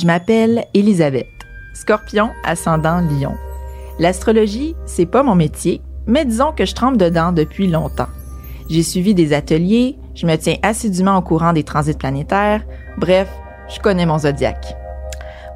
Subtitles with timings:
[0.00, 1.28] Je m'appelle Elisabeth,
[1.74, 3.34] scorpion ascendant lion.
[3.98, 8.08] L'astrologie, c'est pas mon métier, mais disons que je trempe dedans depuis longtemps.
[8.70, 12.62] J'ai suivi des ateliers, je me tiens assidûment au courant des transits planétaires,
[12.96, 13.28] bref,
[13.68, 14.74] je connais mon zodiaque.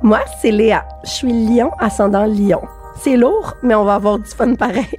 [0.03, 0.85] Moi, c'est Léa.
[1.04, 2.61] Je suis lion ascendant lion.
[3.01, 4.99] C'est lourd, mais on va avoir du fun pareil.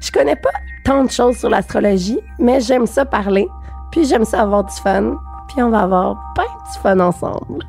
[0.00, 0.48] Je connais pas
[0.82, 3.48] tant de choses sur l'astrologie, mais j'aime ça parler,
[3.90, 5.18] puis j'aime ça avoir du fun,
[5.48, 7.66] puis on va avoir plein de fun ensemble.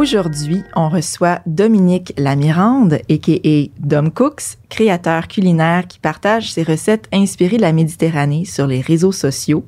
[0.00, 3.68] Aujourd'hui, on reçoit Dominique Lamirande, a.k.a.
[3.80, 9.12] Dom Cooks, créateur culinaire qui partage ses recettes inspirées de la Méditerranée sur les réseaux
[9.12, 9.62] sociaux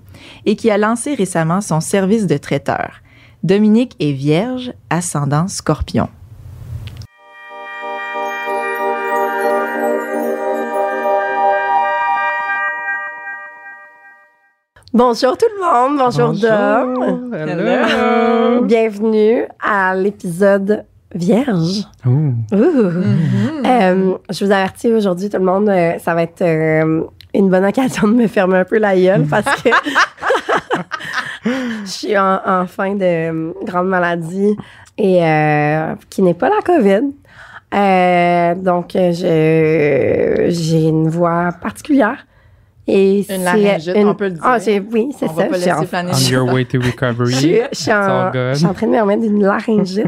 [0.46, 3.02] et qui a lancé récemment son service de traiteur.
[3.42, 6.08] Dominique est vierge, ascendant scorpion.
[14.92, 17.32] Bonjour tout le monde, bonjour, Dom.
[17.34, 18.62] Hello.
[18.64, 20.84] Bienvenue à l'épisode
[21.14, 21.84] Vierge.
[22.06, 22.34] Ouh.
[22.52, 27.64] Euh, je vous avertis aujourd'hui, tout le monde, euh, ça va être euh, une bonne
[27.64, 29.70] occasion de me fermer un peu la gueule parce que
[31.44, 34.56] je suis en, en fin de grande maladie
[34.98, 37.12] et euh, qui n'est pas la COVID.
[37.74, 42.26] Euh, donc, je, j'ai une voix particulière.
[42.88, 44.42] Et Une c'est laryngite, on peut le dire.
[44.44, 45.42] Ah, j'ai- oui, c'est On ça.
[45.44, 46.12] va pas je suis en- laisser planer.
[46.14, 47.32] On your way to je, recovery.
[47.32, 50.06] suis- je suis en, je suis en train de me remettre d'une laryngite.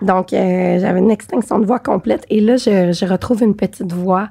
[0.00, 2.24] Donc, euh, j'avais une extinction de voix complète.
[2.30, 4.28] Et là, je, je retrouve une petite voix.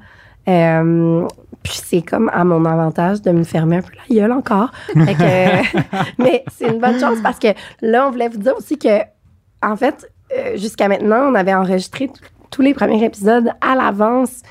[0.47, 1.27] Euh,
[1.63, 4.71] puis c'est comme à mon avantage de me fermer un peu la gueule encore.
[4.93, 5.79] Fait que,
[6.21, 7.47] mais c'est une bonne chose parce que
[7.81, 8.99] là, on voulait vous dire aussi que,
[9.63, 12.13] en fait, euh, jusqu'à maintenant, on avait enregistré t-
[12.51, 14.41] tous les premiers épisodes à l'avance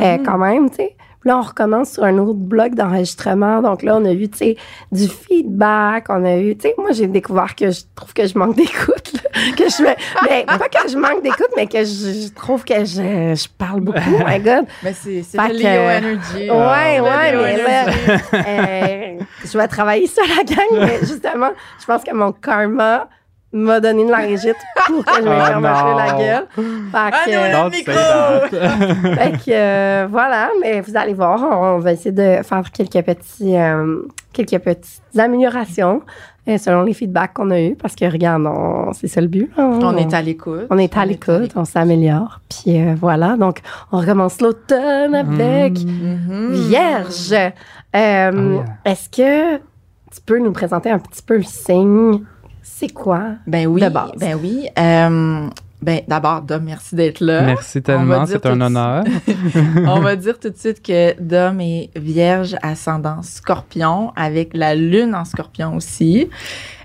[0.00, 0.96] euh, quand même, tu sais.
[1.24, 3.62] Puis Là, on recommence sur un autre bloc d'enregistrement.
[3.62, 4.56] Donc là, on a eu, tu sais,
[4.92, 6.04] du feedback.
[6.10, 9.12] On a eu, tu sais, moi, j'ai découvert que je trouve que je manque d'écoute.
[9.14, 9.20] là.
[9.56, 11.84] Que je mais pas que je manque d'écoute, mais que je,
[12.28, 13.98] je trouve que je, je parle beaucoup.
[14.20, 14.66] Oh my God.
[14.82, 16.50] Mais c'est le Leo Energy.
[16.50, 17.86] Ouais, Le ouais, mais là,
[18.34, 23.08] euh, je vais travailler sur la gang, mais justement, je pense que mon karma
[23.56, 24.56] m'a donné une laryngite
[24.86, 26.46] pour que je me ferme un la gueule.
[26.54, 26.62] Fait
[26.94, 27.92] Ah que, non, le micro!
[27.92, 29.14] that.
[29.16, 33.56] fait que, euh, voilà, mais vous allez voir, on va essayer de faire quelques petits,
[33.56, 36.02] euh, quelques petites améliorations
[36.46, 39.50] euh, selon les feedbacks qu'on a eus, parce que regarde, on- c'est ça le but.
[39.56, 39.78] hein.
[39.82, 40.66] On est à l'écoute.
[40.68, 43.36] on est à l'écoute, on s'améliore, puis euh, voilà.
[43.38, 43.60] Donc,
[43.92, 46.50] on recommence l'automne avec Mhm.
[46.52, 47.32] Vierge.
[47.32, 48.64] Euh, Oh, yeah.
[48.84, 52.20] Est-ce que tu peux nous présenter un petit peu le signe?
[52.64, 53.34] C'est quoi?
[53.46, 54.12] Ben oui, de base.
[54.18, 54.66] ben oui.
[54.78, 55.48] Euh,
[55.82, 57.42] ben d'abord, Dom, merci d'être là.
[57.42, 59.04] Merci On va tellement, dire c'est tout un honneur.
[59.86, 65.14] On va dire tout de suite que Dom est vierge ascendant scorpion avec la lune
[65.14, 66.30] en scorpion aussi.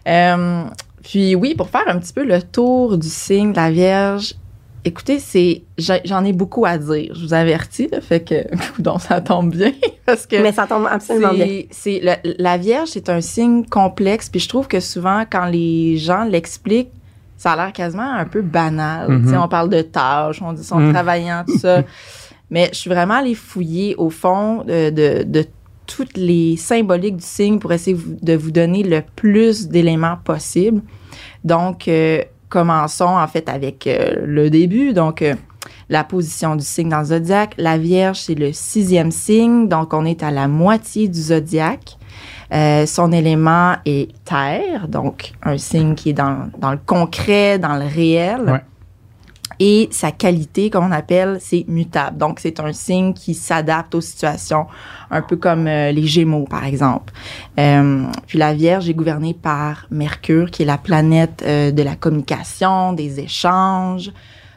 [0.05, 0.63] Euh,
[1.01, 4.35] puis oui, pour faire un petit peu le tour du signe de la vierge,
[4.89, 7.13] écoutez, c'est j'en ai beaucoup à dire.
[7.15, 8.35] Je vous avertis, là, fait que
[8.81, 9.71] donc ça tombe bien
[10.05, 11.61] parce que Mais ça tombe absolument bien.
[11.71, 16.23] c'est, la Vierge, c'est un signe complexe, puis je trouve que souvent, quand les gens
[16.25, 16.91] l'expliquent,
[17.37, 19.21] ça a l'air quasiment un peu banal.
[19.23, 20.91] Tu sais, On parle de tâches, on dit sont Mhm.
[20.93, 21.83] travaillants, tout ça.
[22.51, 25.45] Mais je suis vraiment allée fouiller au fond de, de, de
[25.87, 30.81] toutes les symboliques du signe pour essayer de vous donner le plus d'éléments possible.
[31.43, 34.93] Donc, euh, commençons en fait avec euh, le début.
[34.93, 35.35] Donc, euh,
[35.89, 37.53] la position du signe dans le zodiaque.
[37.57, 41.97] La Vierge, c'est le sixième signe, donc on est à la moitié du zodiaque.
[42.51, 47.75] Euh, son élément est terre, donc un signe qui est dans, dans le concret, dans
[47.75, 48.63] le réel.
[49.59, 52.17] Et sa qualité, comme on appelle, c'est mutable.
[52.17, 54.67] Donc, c'est un signe qui s'adapte aux situations,
[55.11, 57.13] un peu comme euh, les Gémeaux, par exemple.
[57.59, 61.95] Euh, puis la Vierge est gouvernée par Mercure, qui est la planète euh, de la
[61.95, 64.11] communication, des échanges.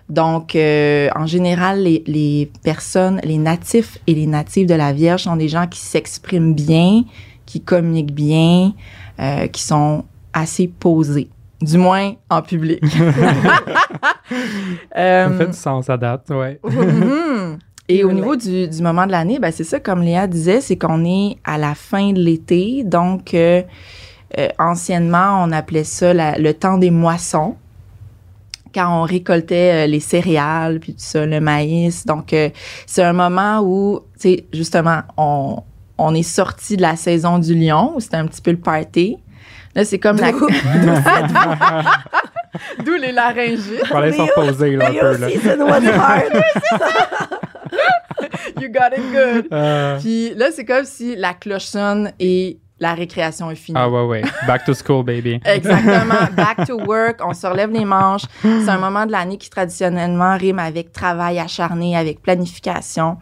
[0.09, 5.25] Donc, euh, en général, les, les personnes, les natifs et les natives de la Vierge
[5.25, 7.03] sont des gens qui s'expriment bien,
[7.47, 8.73] qui communiquent bien,
[9.53, 11.29] qui sont assez posés.
[11.63, 12.83] Du moins en public.
[14.97, 16.59] Euh, Ça fait du sens à date, ouais.
[16.65, 17.59] Mhm.
[17.89, 20.77] Et au niveau du, du moment de l'année, ben c'est ça, comme Léa disait, c'est
[20.77, 22.85] qu'on est à la fin de l'été.
[22.85, 23.63] Donc, euh,
[24.39, 27.57] euh, anciennement, on appelait ça la- le temps des moissons.
[28.75, 32.07] Quand on récoltait euh, les céréales, puis tout ça, le maïs.
[32.07, 32.49] Donc, euh,
[32.87, 35.57] c'est un moment où, tu sais, justement, on,
[35.99, 39.19] on est sorti de la saison du lion, où c'était un petit peu le party.
[39.75, 40.33] Là, c'est comme la...
[40.33, 40.49] D'où-
[42.85, 43.87] D'où les laryngites.
[43.87, 45.29] Fallait s'en reposer, là, un peu, là.
[48.61, 49.47] You got it good.
[49.53, 53.79] Euh, Puis là, c'est comme si la cloche sonne et la récréation est finie.
[53.81, 54.23] ah, ouais, ouais.
[54.47, 55.41] Back to school, baby.
[55.45, 56.29] Exactement.
[56.37, 58.23] Back to work, on se relève les manches.
[58.43, 63.19] C'est un moment de l'année qui traditionnellement rime avec travail acharné, avec planification.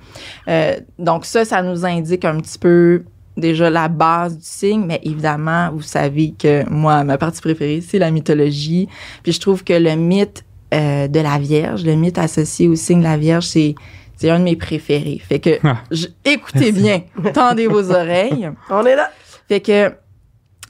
[0.48, 3.04] Euh, donc ça, ça nous indique un petit peu
[3.40, 7.98] déjà la base du signe, mais évidemment, vous savez que moi, ma partie préférée, c'est
[7.98, 8.88] la mythologie.
[9.22, 12.98] Puis je trouve que le mythe euh, de la Vierge, le mythe associé au signe
[13.00, 13.74] de la Vierge, c'est
[14.16, 15.18] c'est un de mes préférés.
[15.26, 15.78] Fait que Ah.
[15.90, 17.00] je- écoutez bien,
[17.32, 18.50] tendez vos oreilles.
[18.70, 19.10] On est là.
[19.48, 19.90] Fait que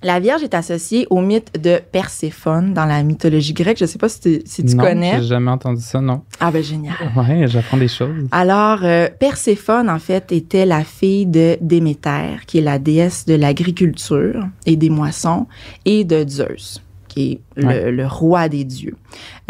[0.03, 3.79] la Vierge est associée au mythe de Perséphone dans la mythologie grecque.
[3.79, 5.21] Je sais pas si tu, si tu non, connais.
[5.21, 6.23] j'ai jamais entendu ça, non.
[6.41, 6.95] Ah ben génial.
[7.17, 8.27] Ouais, j'apprends des choses.
[8.31, 13.35] Alors, euh, Perséphone, en fait, était la fille de Déméter, qui est la déesse de
[13.35, 15.47] l'agriculture et des moissons,
[15.85, 16.81] et de Zeus,
[17.11, 17.91] qui est le, Ouais.
[17.91, 18.97] le roi des dieux.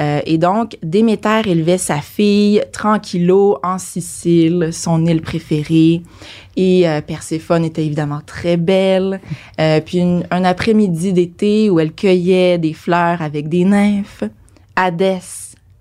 [0.01, 6.01] Euh, et donc, Déméter élevait sa fille tranquillo en Sicile, son île préférée.
[6.57, 9.21] Et euh, Perséphone était évidemment très belle.
[9.61, 14.25] Euh, puis une- un après-midi d'été où elle cueillait des fleurs avec des nymphes,
[14.75, 15.21] Hadès,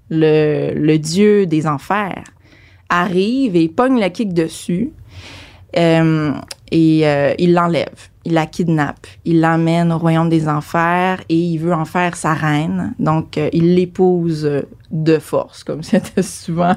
[0.10, 2.24] le, le dieu des enfers,
[2.90, 4.92] arrive et pogne le kick dessus.
[6.72, 7.04] Et
[7.44, 11.86] il l'enlève, il la kidnappe, il l'emmène au royaume des enfers et il veut en
[11.86, 12.94] faire sa reine.
[13.00, 14.62] Donc, euh, il l'épouse euh,
[14.92, 16.76] de force, comme c'était souvent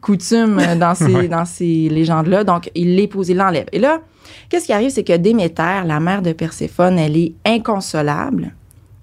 [0.00, 1.28] coutume euh, dans ces, Ouais.
[1.28, 2.44] dans ces légendes-là.
[2.44, 3.66] Donc, il l'épouse, il l'enlève.
[3.72, 4.00] Et là,
[4.48, 8.52] qu'est-ce qui arrive, c'est que Déméter, la mère de Perséphone, elle est inconsolable.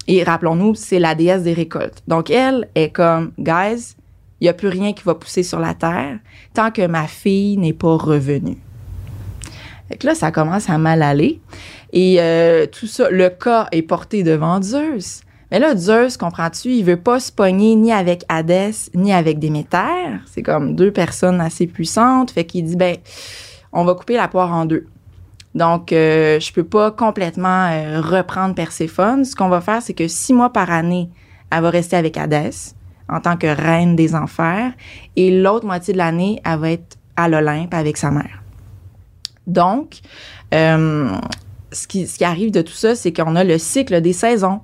[0.08, 2.04] Et rappelons-nous, c'est la déesse des récoltes.
[2.08, 3.96] Donc, elle est comme, guys,
[4.40, 6.20] il n'y a plus rien qui va pousser sur la terre
[6.54, 8.58] tant que ma fille n'est pas revenue.
[9.88, 11.40] Fait que là, ça commence à mal aller.
[11.94, 15.22] Et euh, tout ça, le cas est porté devant Zeus.
[15.52, 20.20] Mais là, Zeus, comprends-tu, il veut pas se pogner ni avec Hadès, ni avec Déméter.
[20.26, 22.32] C'est comme deux personnes assez puissantes.
[22.32, 22.98] Fait qu'il dit, ben,
[23.72, 24.88] on va couper la poire en deux.
[25.56, 29.24] Donc, euh, je peux pas complètement euh, reprendre Perséphone.
[29.24, 31.10] Ce qu'on va faire, c'est que six mois par année,
[31.50, 32.76] elle va rester avec Hadès
[33.10, 34.74] en tant que reine des enfers.
[35.16, 38.44] Et l'autre moitié de l'année, elle va être à l'Olympe avec sa mère.
[39.48, 40.02] Donc,
[40.54, 41.10] euh,
[41.72, 44.62] ce, qui, arrive de tout ça, c'est qu'on a le cycle des saisons.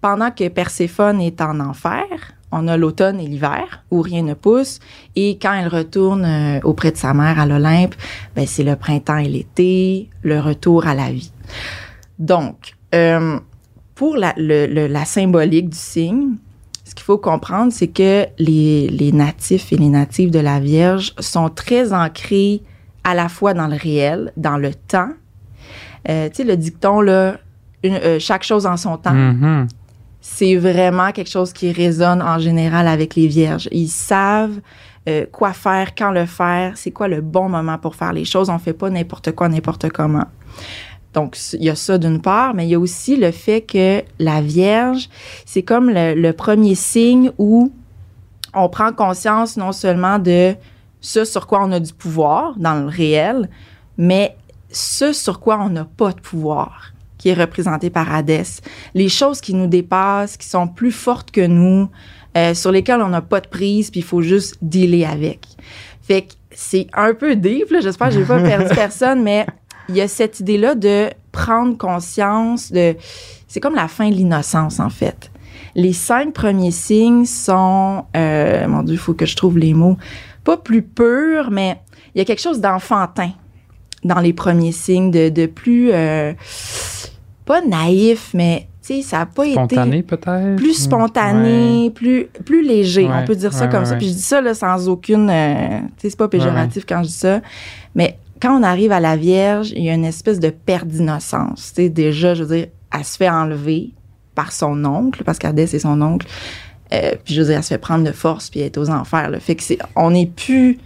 [0.00, 2.04] Pendant que Perséphone est en enfer,
[2.50, 4.78] on a l'automne et l'hiver où rien ne pousse.
[5.16, 7.94] Et quand elle retourne euh, auprès de sa mère à l'Olympe,
[8.36, 11.32] ben, c'est le printemps et l'été, le retour à la vie.
[12.18, 13.38] Donc, euh,
[13.94, 16.36] pour la symbolique du signe,
[16.84, 21.14] ce qu'il faut comprendre, c'est que les, les natifs et les natives de la Vierge
[21.20, 22.60] sont très ancrés
[23.02, 25.08] à la fois dans le réel, dans le temps.
[26.08, 27.36] Euh, tu sais, le dicton, là,
[27.84, 29.68] une- euh, chaque chose en son temps Mhm.
[30.20, 33.68] c'est vraiment quelque chose qui résonne en général avec les vierges.
[33.72, 34.60] Ils savent
[35.08, 38.48] euh, quoi faire, quand le faire, c'est quoi le bon moment pour faire les choses.
[38.50, 40.26] On fait pas n'importe quoi, n'importe comment.
[41.12, 44.02] Donc, il y a ça d'une part, mais il y a aussi le fait que
[44.20, 45.08] la Vierge,
[45.44, 47.72] c'est comme le, le premier signe où
[48.54, 50.54] on prend conscience non seulement de
[51.00, 53.48] ce sur quoi on a du pouvoir dans le réel,
[53.98, 54.36] mais
[54.72, 58.60] ce sur quoi on n'a pas de pouvoir, qui est représenté par Hadès.
[58.94, 61.88] Les choses qui nous dépassent, qui sont plus fortes que nous,
[62.36, 65.46] euh, sur lesquelles on n'a pas de prise, puis il faut juste dealer avec.
[66.00, 67.68] Fait que c'est un peu deep.
[67.80, 69.46] J'espère que j'ai pas perdu personne, mais
[69.88, 72.96] il y a cette idée-là de prendre conscience de...
[73.48, 75.30] C'est comme la fin de l'innocence, en fait.
[75.74, 78.04] Les cinq premiers signes sont...
[78.16, 79.96] euh, mon Dieu, il faut que je trouve les mots.
[80.44, 81.80] Pas plus purs, mais
[82.14, 83.32] il y a quelque chose d'enfantin
[84.04, 85.90] dans les premiers signes, de, de plus...
[85.92, 86.32] euh,
[87.44, 90.56] pas naïf, mais, tu sais, ça n'a pas été Spontané, peut-être?
[90.56, 93.96] plus spontané, plus plus léger, Ouais, on peut dire ça ouais, comme ça.
[93.96, 97.08] Puis je dis ça là, sans aucune, euh, tu sais, c'est pas péjoratif quand je
[97.08, 97.40] dis ça,
[97.96, 101.72] mais quand on arrive à la Vierge, il y a une espèce de perte d'innocence.
[101.74, 102.66] Tu sais, déjà, je veux dire,
[102.96, 103.90] elle se fait enlever
[104.34, 106.26] par son oncle, parce qu'Adès c'est son oncle.
[106.92, 108.90] Euh, puis je veux dire, elle se fait prendre de force puis elle est aux
[108.90, 109.30] enfers.
[109.30, 109.40] Là.
[109.40, 110.78] Fait que c'est, on n'est plus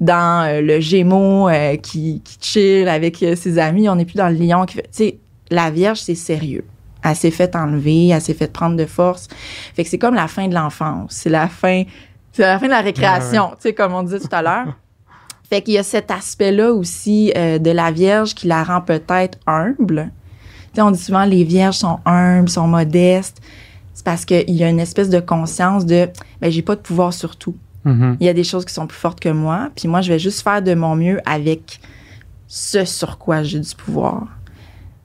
[0.00, 3.88] dans euh, le Gémeaux euh, qui, qui chill avec euh, ses amis.
[3.88, 4.82] On n'est plus dans le lion qui fait.
[4.82, 5.18] Tu sais,
[5.50, 6.64] la Vierge, c'est sérieux.
[7.02, 9.28] Elle s'est fait enlever, elle s'est fait prendre de force.
[9.74, 11.12] Fait que c'est comme la fin de l'enfance.
[11.12, 11.84] C'est la fin,
[12.32, 14.66] c'est la fin de la récréation, tu sais, comme on disait tout à l'heure.
[15.48, 19.38] Fait qu'il y a cet aspect-là aussi euh, de la Vierge qui la rend peut-être
[19.46, 20.10] humble.
[20.72, 23.40] Tu sais, on dit souvent les Vierges sont humbles, sont modestes.
[23.92, 26.08] C'est parce qu'il y a une espèce de conscience de,
[26.40, 27.54] ben, j'ai pas de pouvoir sur tout.
[27.84, 28.16] Mhm.
[28.20, 30.18] Il y a des choses qui sont plus fortes que moi, puis moi, je vais
[30.18, 31.80] juste faire de mon mieux avec
[32.46, 34.26] ce sur quoi j'ai du pouvoir.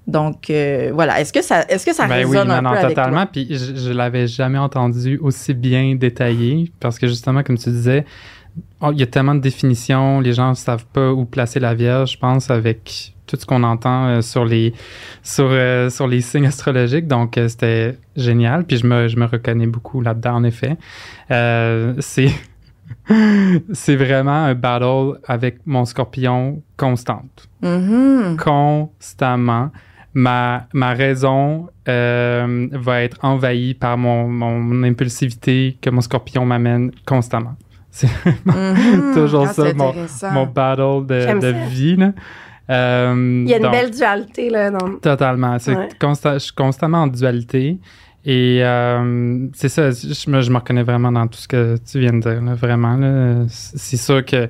[0.07, 1.19] Donc, euh, voilà.
[1.21, 3.23] Est-ce que ça, est-ce que ça Ben oui, résonne non, un non, peu avec totalement.
[3.23, 3.29] toi?
[3.31, 8.05] Puis je, je l'avais jamais entendu aussi bien détaillé parce que justement, comme tu disais,
[8.81, 11.75] oh, il y a tellement de définitions, les gens ne savent pas où placer la
[11.75, 14.73] Vierge, je pense, avec tout ce qu'on entend euh, sur les
[15.21, 17.07] sur, euh, sur les signes astrologiques.
[17.07, 18.65] Donc, euh, c'était génial.
[18.65, 20.77] Puis je me, je me reconnais beaucoup là-dedans, en effet.
[21.29, 22.31] C'est
[23.73, 28.37] c'est vraiment un battle avec mon scorpion constante Mhm.
[28.37, 29.71] constamment.
[30.15, 36.91] Ma, ma raison euh, va être envahie par mon, mon impulsivité que mon scorpion m'amène
[37.05, 37.55] constamment.
[37.91, 38.07] C'est
[38.45, 39.11] Mhm.
[39.13, 39.93] toujours Ah, ça, c'est mon,
[40.31, 41.95] mon battle de, de vie.
[41.95, 42.11] Là.
[42.69, 44.69] Euh, Il y a une donc, belle dualité, là.
[44.71, 44.97] Dans...
[45.01, 45.57] Totalement.
[45.59, 45.89] C'est Ouais.
[45.99, 47.79] consta- je suis constamment en dualité.
[48.25, 51.99] Et euh, c'est ça, je me, je me reconnais vraiment dans tout ce que tu
[51.99, 52.95] viens de dire, là, vraiment.
[52.97, 53.45] là.
[53.47, 54.49] C'est sûr que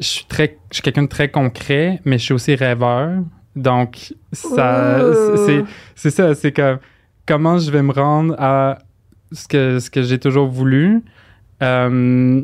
[0.00, 3.22] je suis, très, je suis quelqu'un de très concret, mais je suis aussi rêveur.
[3.56, 5.00] Donc, ça,
[5.46, 5.64] c'est
[5.94, 6.78] c'est ça, c'est comme
[7.26, 8.78] comment je vais me rendre à
[9.32, 11.02] ce que, ce que j'ai toujours voulu.
[11.62, 12.42] Euh,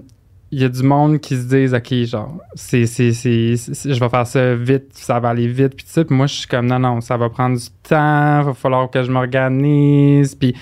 [0.52, 3.98] il y a du monde qui se disent, OK, genre, c'est, c'est, c'est, c'est- je
[4.00, 6.04] vais faire ça vite, ça va aller vite, puis tout ça.
[6.04, 9.02] Puis moi, je suis comme, non, non, ça va prendre du temps, va falloir que
[9.02, 10.34] je m'organise.
[10.34, 10.54] Puis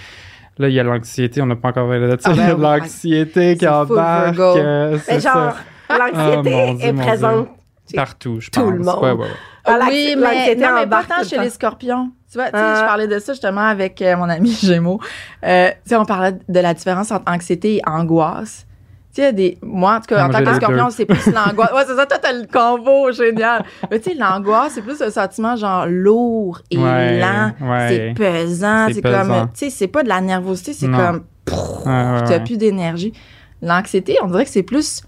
[0.58, 2.30] là, il y a l'anxiété, on n'a pas encore parlé de ça.
[2.30, 2.62] Ah ben il y a de oui.
[2.62, 4.38] l'anxiété qui C'est embarque.
[4.38, 5.54] Euh, c'est Mais genre,
[5.88, 5.98] ça.
[5.98, 7.48] l'anxiété Oh, Dieu, est mon présente.
[7.94, 8.72] Partout, je tout pense.
[8.72, 9.02] le monde.
[9.02, 9.26] Ouais, ouais, ouais.
[9.66, 11.42] Ah, l'anxi- oui, mais, non, mais pas embarque tant tout le chez temps.
[11.42, 12.10] les scorpions.
[12.32, 12.78] Tu vois, tu sais, Ah.
[12.80, 15.00] je parlais de ça justement avec euh, mon ami Gémeaux.
[15.44, 18.66] Euh, tu sais, on parlait de la différence entre anxiété et angoisse.
[19.14, 19.58] Tu sais, des...
[19.62, 21.70] moi, en tout cas, en tant que scorpion, c'est plus l'angoisse.
[21.72, 23.64] Ouais, c'est ça, toi, t'as le combo, génial.
[23.90, 27.52] Mais tu sais, l'angoisse, c'est plus un sentiment genre lourd et Ouais, lent.
[27.60, 27.88] ouais.
[27.88, 28.88] C'est pesant.
[28.92, 32.56] C'est comme, tu sais, c'est pas de la nervosité, c'est comme, Ouais, ouais, t'as plus
[32.56, 33.12] d'énergie.
[33.62, 35.02] L'anxiété, on dirait que c'est plus,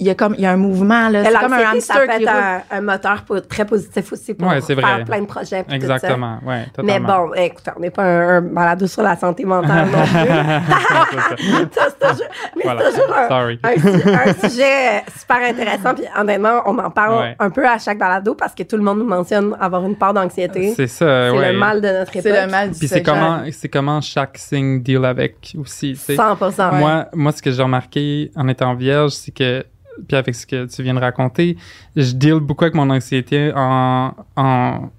[0.00, 1.22] il y a comme, il y a un mouvement, là.
[1.24, 2.42] C'est comme un L'anxiété, ça hamster peut qui être roule.
[2.70, 5.04] un, un moteur très positif aussi pour Ouais, faire vrai.
[5.04, 5.62] plein de projets.
[5.62, 5.94] puis tout ça.
[5.96, 9.88] Exactement, ouais, Mais bon, écoute, on n'est pas un, un balado sur la santé mentale
[9.90, 10.10] non plus.
[11.72, 12.26] Ça, c'est toujours,
[12.56, 12.80] mais Voilà.
[12.90, 13.60] c'est toujours un, Sorry.
[13.62, 15.94] un su- un sujet super intéressant.
[15.94, 17.36] Puis honnêtement, on en parle Ouais.
[17.38, 20.14] un peu à chaque balado parce que tout le monde nous mentionne avoir une part
[20.14, 20.72] d'anxiété.
[20.74, 21.52] C'est ça, C'est ouais.
[21.52, 22.22] le mal de notre époque.
[22.32, 25.92] C'est le mal du Puis c'est comment, c'est comment chaque signe deal avec aussi.
[25.92, 26.16] tu sais.
[26.16, 29.64] 100 Moi, moi, ce que j'ai remarqué en étant vierge, c'est que,
[30.08, 31.56] puis avec ce que tu viens de raconter,
[31.96, 34.90] je deal beaucoup avec mon anxiété en, en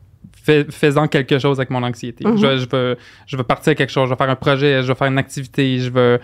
[0.43, 2.25] fais- faisant quelque chose avec mon anxiété.
[2.27, 2.37] Mhm.
[2.37, 4.87] je, je veux, je veux partir à quelque chose, je veux faire un projet, je
[4.87, 6.19] veux faire une activité, je veux.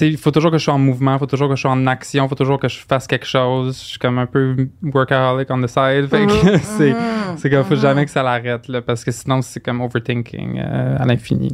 [0.00, 1.86] Il faut toujours que je sois en mouvement, il faut toujours que je sois en
[1.86, 3.78] action, il faut toujours que je fasse quelque chose.
[3.82, 6.08] Je suis comme un peu workaholic on the side.
[6.08, 6.92] Fait que c'est.
[6.92, 6.98] Mhm.
[7.36, 10.96] C'est comme, faut jamais que ça l'arrête, là, parce que sinon, c'est comme overthinking euh,
[10.98, 11.50] à l'infini.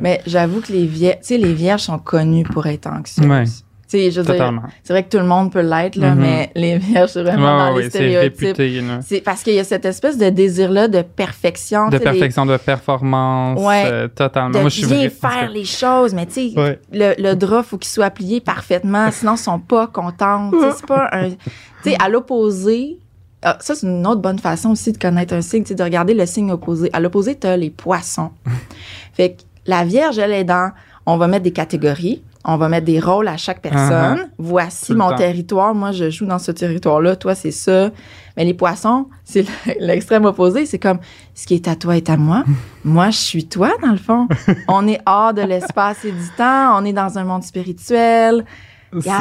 [0.00, 3.26] Mais j'avoue que les vierges, les vierges sont connues pour être anxieuses.
[3.26, 3.44] Ouais.
[3.92, 6.20] Sais, je c'est vrai que tout le monde peut l'être, là, Mhm.
[6.22, 9.02] mais les vierges, c'est vraiment Ouais, dans ouais, les stéréotypes.
[9.02, 11.88] C'est parce qu'il y a cette espèce de désir-là de perfection.
[11.90, 13.82] De les- perfection, de performance, Ouais.
[13.84, 14.48] euh, totalement.
[14.48, 16.80] de Moi, je suis bien faire les choses, mais tu sais, Ouais.
[16.90, 20.50] le, le drap, faut qu'il soit plié parfaitement, sinon ils sont pas contents.
[20.50, 21.28] Tu sais, c'est pas un...
[21.28, 21.36] Tu
[21.84, 22.96] sais, à l'opposé,
[23.42, 25.82] ah, ça, c'est une autre bonne façon aussi de connaître un signe, tu sais, de
[25.82, 26.88] regarder le signe opposé.
[26.94, 28.30] À l'opposé, tu as les poissons.
[29.12, 30.70] fait que la Vierge, elle est dans...
[31.04, 34.18] On va mettre des catégories, on va mettre des rôles à chaque personne.
[34.18, 34.28] Uh-huh.
[34.38, 35.16] Voici Tout le mon temps.
[35.16, 35.74] territoire.
[35.74, 37.16] Moi, je joue dans ce territoire-là.
[37.16, 37.90] Toi, c'est ça.
[38.36, 39.44] Mais les poissons, c'est
[39.80, 40.66] l'extrême opposé.
[40.66, 40.98] C'est comme
[41.34, 42.44] ce qui est à toi est à moi.
[42.84, 44.26] moi, je suis toi, dans le fond.
[44.68, 46.78] on est hors de l'espace et du temps.
[46.78, 48.44] On est dans un monde spirituel.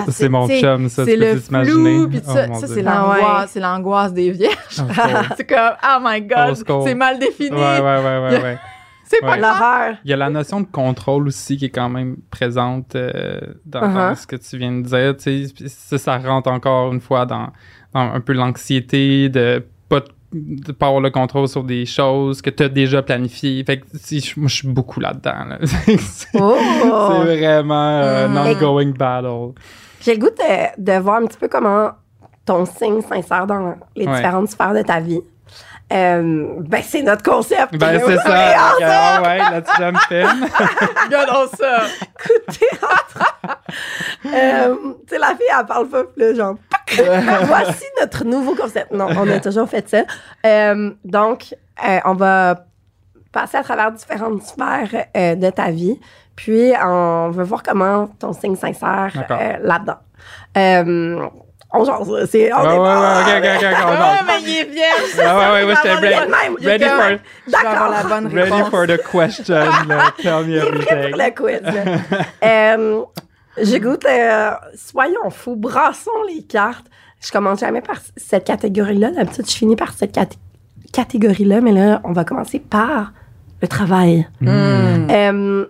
[0.09, 1.99] C'est- mon chum, ça, C'est tu peux le t'imaginer.
[2.01, 3.51] Oh, ça, ça c'est Ah l'angoisse.
[3.53, 4.55] C'est l'angoisse des vierges.
[4.75, 4.85] Cool.
[5.37, 7.51] c'est comme, oh my God, c'est mal défini.
[7.51, 8.57] Ouais, ouais, ouais, ouais, ouais.
[9.11, 9.39] C'est pas Ouais.
[9.39, 9.95] L'horreur.
[10.05, 13.81] Il y a la notion de contrôle aussi qui est quand même présente euh, dans,
[13.81, 13.93] Uh-huh.
[14.09, 15.15] dans ce que tu viens de dire.
[15.17, 17.47] Tu sais, ça, ça rentre encore une fois dans,
[17.93, 20.01] dans un peu l'anxiété de pas
[20.33, 23.61] de pas avoir le contrôle sur des choses que tu as déjà planifiées.
[23.65, 25.43] Fait que je- moi, je suis beaucoup là-dedans.
[25.49, 25.57] là.
[25.97, 26.55] c'est Oh!
[26.55, 28.37] c'est vraiment euh, Mhm.
[28.37, 29.53] un ongoing battle.
[29.99, 31.91] J'ai le goût de, de voir un petit peu comment
[32.45, 34.15] ton signe s'insère dans les Ouais.
[34.15, 35.19] différentes sphères de ta vie.
[35.91, 37.75] Euh, ben, c'est notre concept.
[37.75, 38.73] Ben, c'est ça.
[38.73, 40.47] Ok, ah ouais, là-dessus, j'aime film.
[41.05, 41.81] Regardons ça.
[42.23, 43.37] coup de théâtre.
[44.25, 44.75] Euh,
[45.07, 46.55] tu sais, la fille, elle parle pas, là, genre,
[47.45, 48.91] voici notre nouveau concept.
[48.91, 50.03] Non, on a toujours fait ça.
[50.45, 51.55] Euh, donc,
[51.85, 52.65] euh, on va
[53.31, 55.99] passer à travers différentes sphères euh, de ta vie,
[56.35, 59.99] puis on veut voir comment ton signe s'insère euh, là-dedans.
[61.73, 62.51] On jase, c'est...
[62.53, 65.25] On Ouais, est ouais, ouais, ok, ok, ok, on Ouais, mais il est vierge.
[65.25, 68.69] Ah ouais, ouais, ouais, j'étais ready, ready for, Je avoir la bonne ready réponse.
[68.69, 69.55] for the question.
[69.87, 70.13] là.
[70.21, 71.15] Tell me everything.
[71.15, 71.61] le quiz.
[72.43, 73.01] euh,
[73.61, 76.85] J'ai goût, euh, soyons fous, brassons les cartes.
[77.23, 79.11] je commence jamais par cette catégorie-là.
[79.11, 80.27] D'habitude, je finis par cette cat-
[80.91, 83.13] catégorie-là, mais là, on va commencer par
[83.61, 84.27] le travail.
[84.45, 85.65] Euh,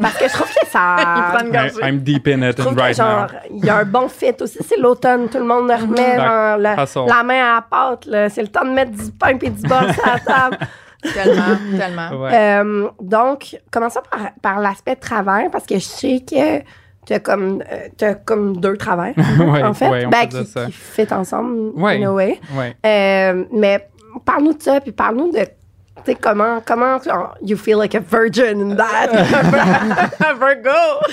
[0.00, 0.96] Parce que je trouve que ça.
[0.98, 1.80] Il prend une gorgée.
[1.82, 3.38] I'm deep in it Je trouve que right genre, now.
[3.50, 4.58] il y a un bon fit aussi.
[4.66, 6.56] C'est l'automne, tout le monde remet genre,
[7.06, 8.08] que, la, main à la pâte.
[8.30, 10.58] C'est le temps de mettre du pain et du beurre sur la table.
[11.14, 12.22] Tellement, tellement.
[12.22, 12.30] Ouais.
[12.34, 16.58] Euh, donc, commençons par, par l'aspect travail, parce que je sais que
[17.06, 20.72] tu as comme, euh, t'as comme deux travails, Ouais, en fait, ouais, ben, qui, qui
[20.72, 22.04] fit ensemble, Ouais.
[22.04, 22.38] in a way.
[22.54, 22.76] Ouais.
[22.84, 23.88] Euh, mais
[24.26, 25.38] parle-nous de ça, puis parle-nous de
[26.06, 29.10] sais, comment, comment genre, you feel like a virgin in that?
[30.20, 30.70] A Virgo!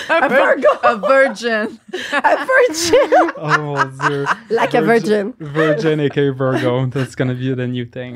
[0.09, 1.79] a Virgo, A virgin!
[2.23, 4.25] a virgin, Oh mon dieu.
[4.49, 5.33] like a virgin.
[5.39, 8.15] Virgin aka Virgo, that's gonna be the new thing.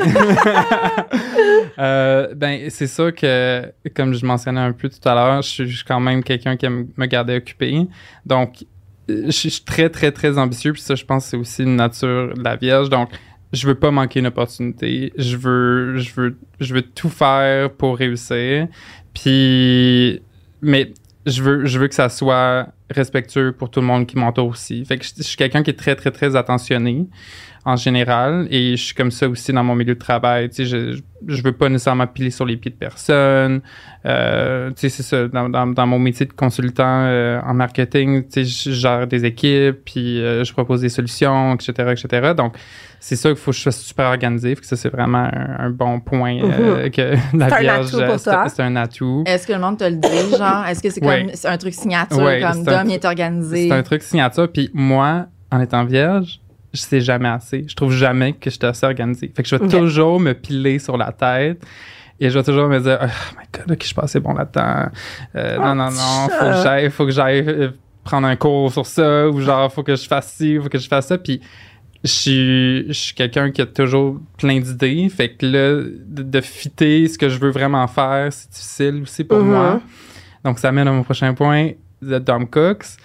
[1.80, 5.84] Euh, ben, c'est sûr que, comme je mentionnais un peu tout à l'heure, je suis
[5.88, 7.88] quand même quelqu'un qui aime me garder occupé.
[8.26, 8.66] Donc,
[9.08, 10.74] je suis très, très, très ambitieux.
[10.74, 12.90] Puis ça, je pense que c'est aussi une nature de la Vierge.
[12.90, 13.10] Donc,
[13.54, 15.14] je veux pas manquer une opportunité.
[15.18, 18.68] Je veux, je veux, je veux tout faire pour réussir.
[19.14, 20.22] Puis,
[20.62, 20.94] mais
[21.26, 24.84] je veux, je veux que ça soit respectueux pour tout le monde qui m'entoure aussi.
[24.86, 27.08] Fait que je, suis quelqu'un qui est très, très, très attentionné
[27.64, 30.50] en général et je suis comme ça aussi dans mon milieu de travail.
[30.50, 33.62] Tu sais, je, je veux pas nécessairement piler sur les pieds de personne.
[34.06, 35.28] Euh, tu sais, c'est ça.
[35.28, 39.26] Dans, dans, dans mon métier de consultant euh, en marketing, tu sais, je gère des
[39.26, 42.34] équipes puis euh, je propose des solutions, etc., etc.
[42.36, 42.56] Donc,
[43.04, 44.54] c'est ça qu'il faut que je sois super organisé.
[44.54, 47.88] Fait que ça, c'est vraiment un, un bon point euh, que la C'est un Vierge,
[47.96, 48.46] atout pour c'est toi.
[48.48, 49.24] c'est un atout.
[49.26, 50.66] Est-ce que le monde te le dit, genre?
[50.68, 51.26] Est-ce que c'est Ouais.
[51.26, 53.68] comme c'est un truc signature, Ouais, comme un Dom, il est organisé?
[53.70, 54.52] C'est un truc signature.
[54.52, 56.40] Puis moi, en étant vierge,
[56.74, 57.66] je sais jamais assez.
[57.68, 59.32] Je trouve jamais que je suis assez organisé.
[59.36, 61.62] Fait que je vais toujours me piler sur la tête.
[62.20, 63.06] Et je vais toujours me dire, oh
[63.40, 64.90] my god, ok, je suis pas assez bon là-dedans.
[65.36, 67.70] Euh, Oh, non, non, non, petit faut que j'aille, faut que j'aille euh,
[68.04, 70.88] prendre un cours sur ça, ou genre, faut que je fasse ci, faut que je
[70.88, 71.18] fasse ça.
[71.18, 71.42] Puis
[72.04, 75.08] je suis, je suis quelqu'un qui a toujours plein d'idées.
[75.10, 79.24] Fait que là, de, de fitter ce que je veux vraiment faire, c'est difficile aussi
[79.24, 79.46] pour Mhm.
[79.48, 79.82] moi.
[80.44, 82.98] Donc, ça mène à mon prochain point, The Dom Cooks,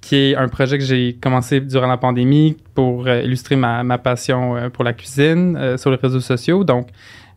[0.00, 3.98] qui est un projet que j'ai commencé durant la pandémie pour euh, illustrer ma, ma
[3.98, 6.62] passion euh, pour la cuisine euh, sur les réseaux sociaux.
[6.62, 6.88] Donc,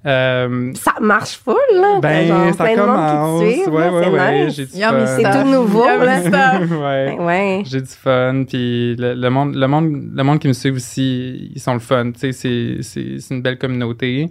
[0.05, 1.99] euh, Ça marche full, là.
[2.01, 3.43] Ben, genre ça plein de monde commence.
[3.43, 4.45] qui te suit, ouais, ouais, ouais.
[4.45, 4.55] nice.
[4.55, 5.05] J'ai du fun.
[5.05, 6.21] C'est tout nouveau, là.
[6.21, 6.29] ouais.
[6.29, 7.63] Ben, ouais.
[7.65, 11.51] J'ai du fun, puis le, le monde, le monde, le monde qui me suit aussi,
[11.53, 12.11] ils sont le fun.
[12.11, 14.29] Tu sais, c'est, c'est, c'est une belle communauté.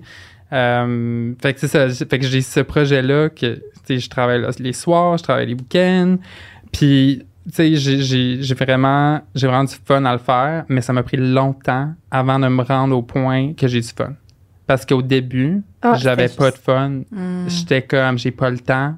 [0.52, 1.88] Euh, fait que c'est ça.
[1.88, 5.46] Fait que j'ai ce projet-là que, tu sais, je travaille là les soirs, je travaille
[5.46, 6.16] les week-ends,
[6.72, 10.80] puis tu sais, j'ai, j'ai, j'ai vraiment, j'ai vraiment du fun à le faire, mais
[10.80, 14.12] ça m'a pris longtemps avant de me rendre au point que j'ai du fun.
[14.70, 17.00] Parce qu'au début, Ah, j'avais pas juste- de fun.
[17.11, 17.48] Hmm.
[17.48, 18.94] J'étais comme, j'ai pas le temps,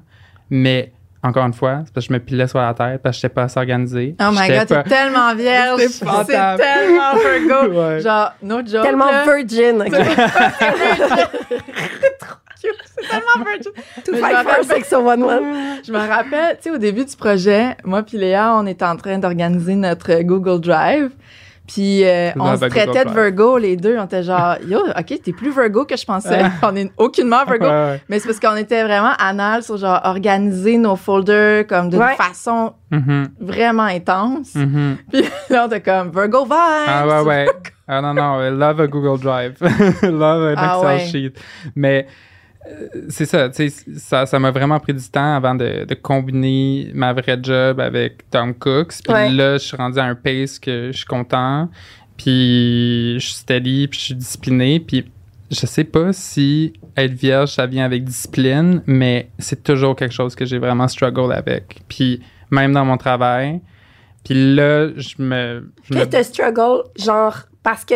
[0.51, 0.91] mais
[1.23, 3.33] encore une fois, c'est parce que je me pilais sur la tête, parce que j'étais
[3.33, 4.15] pas assez organisé.
[4.21, 5.81] Oh my god, pas- t'es tellement vierge!
[5.87, 7.73] C'est tellement Virgo!
[7.79, 8.01] Ouais.
[8.01, 8.83] Genre, no joke.
[8.83, 9.23] Tellement là.
[9.25, 9.83] virgin.
[9.83, 9.89] C'est
[13.09, 13.71] tellement virgin.
[14.05, 15.43] Je five four six one one.
[15.85, 18.95] Je me rappelle, tu sais, au début du projet, moi puis Léa, on était en
[18.95, 21.09] train d'organiser notre Google Drive.
[21.67, 23.09] Puis euh, on se traitait de.
[23.11, 23.97] Virgo, les deux.
[23.97, 26.41] On était genre, yo, OK, t'es plus Virgo que je pensais.
[26.61, 27.65] on est aucunement Virgo.
[27.65, 28.01] Ouais, ouais.
[28.09, 32.15] Mais c'est parce qu'on était vraiment anal sur genre organiser nos folders comme d'une Ouais.
[32.15, 34.53] façon Mhm, vraiment intense.
[34.55, 34.97] mhm.
[35.11, 36.53] Puis là, on était comme Virgo vibes.
[36.53, 37.47] Ah ouais, ouais.
[37.87, 39.55] Ah non, non, I love a Google Drive.
[40.03, 40.99] love an Ah Excel ouais.
[41.05, 41.33] sheet.
[41.75, 42.07] Mais
[43.09, 46.89] c'est ça, tu sais, ça ça m'a vraiment pris du temps avant de, de combiner
[46.93, 49.01] ma vraie job avec Tom Cooks.
[49.03, 49.29] Puis Ouais.
[49.29, 51.69] là, je suis rendu à un pace que je suis content.
[52.17, 54.79] Puis je suis steady, puis je suis discipliné.
[54.79, 55.05] Puis
[55.51, 60.35] je sais pas si être vierge, ça vient avec discipline, mais c'est toujours quelque chose
[60.35, 61.81] que j'ai vraiment struggle avec.
[61.87, 63.59] Puis même dans mon travail.
[64.23, 65.69] Puis là, je me...
[65.83, 67.95] je Que me- struggle, genre, parce que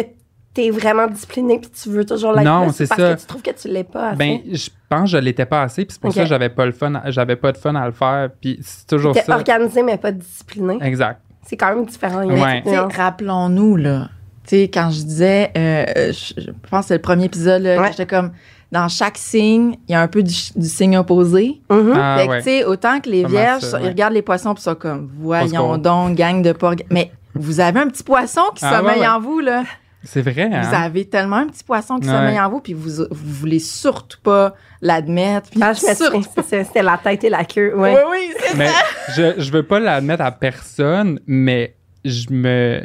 [0.62, 3.14] t'es vraiment discipliné puis tu veux toujours l'être Non, c'est parce ça.
[3.16, 4.18] que tu trouves que tu l'es pas assez.
[4.18, 6.66] Ben, je pense que je l'étais pas assez, puis c'est pour ça que j'avais pas
[6.66, 9.36] le fun, j'avais pas de fun à le faire, puis c'est toujours T'es ça.
[9.36, 10.78] organisé, mais pas discipliné.
[10.82, 11.22] Exact.
[11.46, 12.26] C'est quand même différent.
[12.26, 12.64] Ouais.
[12.96, 14.10] rappelons-nous, là.
[14.48, 17.78] Tu sais, quand je disais, euh, je, je pense que c'est le premier épisode, là,
[17.84, 18.32] que j'étais comme,
[18.72, 21.62] dans chaque signe, il y a un peu du, du signe opposé.
[21.70, 21.94] Mhm.
[21.96, 22.38] Ah, fait que, ouais.
[22.40, 25.10] tu sais, autant que les vierges, ça, ils regardent les poissons puis ils sont comme,
[25.20, 26.72] voyons donc, gang de pas.
[26.90, 29.08] Mais vous avez un petit poisson qui Ah, sommeille ouais, ouais.
[29.08, 29.64] en vous, là.
[30.10, 30.62] C'est vrai, hein?
[30.62, 32.14] Vous avez tellement un petit poisson qui Ouais.
[32.14, 35.50] sommeille en vous, puis vous, vous voulez surtout pas l'admettre.
[35.62, 37.74] Ah, ça, c'était la tête et la queue.
[37.76, 37.94] Ouais.
[37.94, 38.70] Oui, oui, c'est Mais
[39.16, 42.82] je, je veux pas l'admettre à personne, mais je me...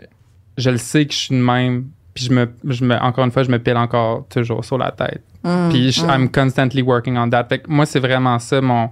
[0.58, 2.94] Je le sais que je suis de même, puis je me, je me...
[2.96, 5.22] Encore une fois, je me pile encore toujours sur la tête.
[5.44, 6.10] Mm, Puis je- mm.
[6.10, 7.44] I'm constantly working on that.
[7.48, 8.90] Fait que moi, c'est vraiment ça mon,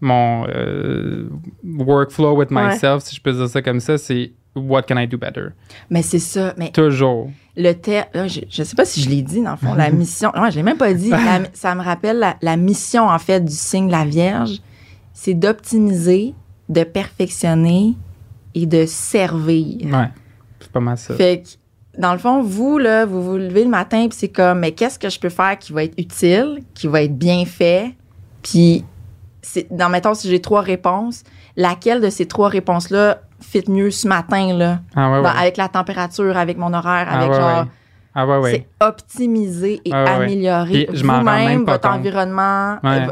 [0.00, 1.28] mon euh,
[1.64, 2.68] workflow with Ouais.
[2.68, 3.96] myself, si je peux dire ça comme ça.
[3.98, 5.48] C'est what can I do better?
[5.90, 6.54] Mais c'est ça.
[6.56, 7.30] Mais Toujours.
[7.56, 10.32] le terme, je, je sais pas si je l'ai dit, dans le fond, la mission.
[10.36, 11.10] Non, je l'ai même pas dit.
[11.10, 14.60] La- ça me rappelle la, la mission, en fait, du signe de la Vierge.
[15.12, 16.34] C'est d'optimiser,
[16.68, 17.94] de perfectionner
[18.54, 19.86] et de servir.
[19.86, 20.08] Ouais.
[20.60, 21.14] C'est pas mal ça.
[21.14, 24.60] Fait que, dans le fond, vous, là, vous vous levez le matin, puis c'est comme,
[24.60, 27.94] mais qu'est-ce que je peux faire qui va être utile, qui va être bien fait?
[28.42, 28.84] Puis,
[29.70, 31.24] dans, mettons, si j'ai trois réponses,
[31.56, 34.80] laquelle de ces trois réponses-là fit mieux ce matin, là?
[34.96, 35.38] Ah ouais, Dans- ouais.
[35.38, 37.66] avec la température, avec mon horaire, Ah avec ouais, genre.
[38.14, 38.26] Ah.
[38.44, 43.06] C'est optimiser et améliorer vous-même, votre environnement, euh,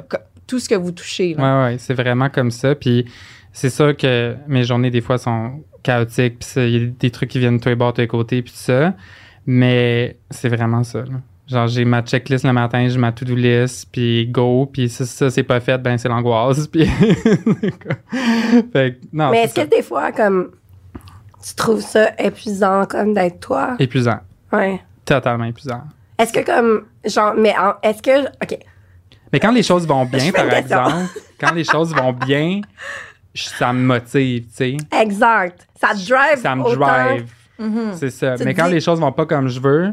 [0.49, 1.35] tout ce que vous touchez.
[1.35, 1.43] là.
[1.43, 2.75] Ouais, ouais, c'est vraiment comme ça.
[2.75, 3.05] Puis
[3.53, 6.41] c'est sûr que mes journées, des fois, sont chaotiques.
[6.41, 8.43] Puis il y a des trucs qui viennent de tous les bords, tous les côtés,
[8.43, 8.95] puis tout ça.
[9.47, 11.01] Mais c'est vraiment ça.
[11.01, 11.21] là.
[11.49, 14.67] Genre, j'ai ma checklist le matin, j'ai ma to-do list, puis go.
[14.67, 16.67] Puis si ça, c'est pas fait, ben c'est l'angoisse.
[16.73, 16.87] Puis.
[18.73, 20.51] fait que, non, Mais est-ce que des fois, comme,
[21.47, 23.77] tu trouves ça épuisant, comme d'être toi?
[23.79, 24.19] Épuisant.
[24.53, 24.81] Ouais.
[25.05, 25.83] Totalement épuisant.
[26.19, 28.59] Est-ce que, comme, genre, mais en- est-ce que, OK.
[29.33, 31.07] Mais quand les choses vont bien, par exemple,
[31.39, 32.61] quand les choses vont bien,
[33.35, 34.77] ça me motive, tu sais.
[35.01, 35.67] Exact.
[35.81, 36.39] Ça te drive.
[36.43, 37.31] ça me drive.
[37.59, 37.93] Mhm.
[37.95, 38.37] C'est ça.
[38.37, 39.93] Tu Mais quand dis- les choses vont pas comme je veux,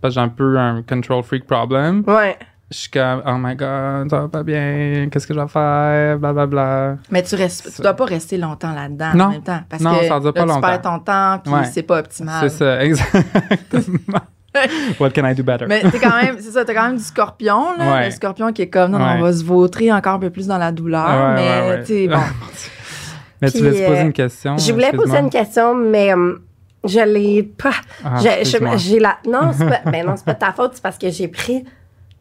[0.00, 2.36] parce que j'ai un peu un control freak problem, Ouais.
[2.70, 6.18] je suis comme, oh my god, ça va pas bien, qu'est-ce que je vais faire,
[6.18, 6.46] blablabla.
[6.46, 6.96] Bla, bla.
[7.10, 9.24] Mais tu restes, tu dois pas rester longtemps là-dedans Non.
[9.24, 9.60] en même temps.
[9.68, 10.60] Parce Non, que ça dure là, pas tu longtemps.
[10.60, 11.64] perds ton temps, puis Ouais.
[11.64, 12.40] c'est pas optimal.
[12.40, 14.20] C'est ça, exactement.
[14.98, 15.66] What can I do better?
[15.68, 17.92] Mais t'es quand même, c'est ça, t'as quand même du scorpion, là.
[17.92, 18.04] Ouais.
[18.06, 19.16] Le scorpion qui est comme, non, non, Ouais.
[19.18, 21.06] on va se vautrer encore un peu plus dans la douleur.
[21.06, 21.80] Ouais, mais, ouais, ouais.
[21.82, 22.18] tu sais, bon.
[23.42, 24.58] Mais tu voulais te poser euh, une question?
[24.58, 26.40] Je voulais poser une question, mais hum,
[26.84, 27.72] je l'ai pas.
[28.04, 29.18] Ah, Je- je- j'ai la.
[29.26, 29.80] Non, c'est pas.
[29.90, 31.64] ben non, c'est pas ta faute, c'est parce que j'ai pris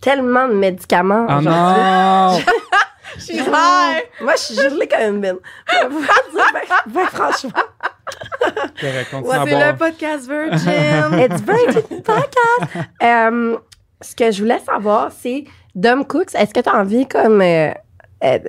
[0.01, 1.25] tellement de médicaments.
[1.29, 1.51] Oh aujourd'hui.
[1.51, 2.39] non!
[3.17, 4.03] She's high!
[4.21, 5.37] Moi, je suis gelée comme une bine.
[5.67, 5.87] Je
[6.93, 7.49] ben, franchement.
[8.81, 11.19] Ouais, c'est le podcast Virgin.
[11.19, 12.87] It's very podcast.
[13.03, 13.57] Euh,
[14.01, 15.43] ce que je voulais savoir, c'est
[15.75, 17.41] Dom Cooks, est-ce que tu as envie comme.
[17.41, 17.71] euh,
[18.23, 18.39] euh,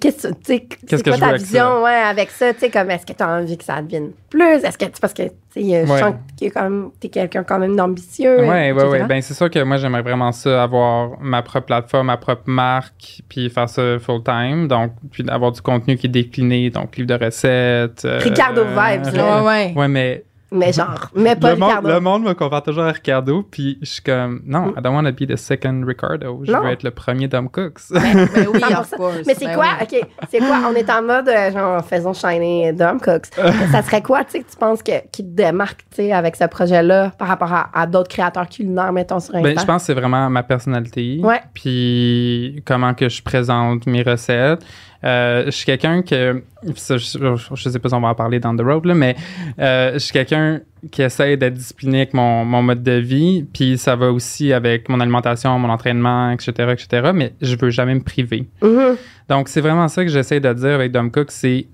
[0.00, 1.84] Qu'est-ce que tu sais, Qu'est-ce c'est que ta avec vision?
[1.84, 2.52] ouais, avec ça?
[2.52, 4.42] Tu sais, comme, est-ce que tu as envie que ça devienne plus?
[4.64, 6.00] Est-ce que, tu- parce que, tu sais, euh, je Ouais.
[6.00, 8.40] sens que même- t'es quelqu'un quand même d'ambitieux.
[8.40, 8.86] Ouais, ouais, etc.
[8.88, 9.04] ouais.
[9.06, 13.22] Ben, c'est sûr que moi, j'aimerais vraiment ça, avoir ma propre plateforme, ma propre marque,
[13.28, 14.66] puis faire ça full-time.
[14.66, 18.04] Donc, puis avoir du contenu qui est décliné, donc livre de recettes.
[18.04, 19.42] euh, Ricardo Vibes, là.
[19.42, 19.72] ouais, ouais.
[19.76, 21.88] Ouais, mais Mais genre, mais pas le, monde, Ricardo.
[21.90, 25.04] le monde me compare toujours à Ricardo, puis je suis comme, non, I don't want
[25.04, 26.40] to be the second Ricardo.
[26.44, 26.62] Je Non.
[26.62, 27.80] veux être le premier Dom Cooks.
[27.90, 28.00] Mais
[28.46, 28.80] oui, 100%.
[28.80, 29.16] of course.
[29.26, 29.98] Mais c'est Ben quoi, oui.
[30.00, 33.26] OK, c'est quoi, on est en mode, euh, genre, faisons shiner Dom Cooks.
[33.72, 36.34] ça serait quoi, tu sais, que tu penses que, qui te démarque, tu sais, avec
[36.36, 39.48] ce projet-là par rapport à, à d'autres créateurs culinaires, mettons, sur Insta?
[39.50, 41.20] Ben, je pense que c'est vraiment ma personnalité.
[41.22, 41.40] Ouais.
[41.52, 44.64] Puis comment que je présente mes recettes.
[45.04, 46.42] Euh, je suis quelqu'un que,
[46.74, 49.16] ça, je, je sais pas si on va en parler dans The Road, là, mais
[49.58, 53.44] euh, je suis quelqu'un qui essaie d'être discipliné avec mon, mon mode de vie.
[53.52, 57.12] Puis ça va aussi avec mon alimentation, mon entraînement, etc., etc.
[57.14, 58.48] Mais je veux jamais me priver.
[58.62, 58.96] Mhm.
[59.28, 61.66] Donc, c'est vraiment ça que j'essaie de dire avec Dom Cook, c'est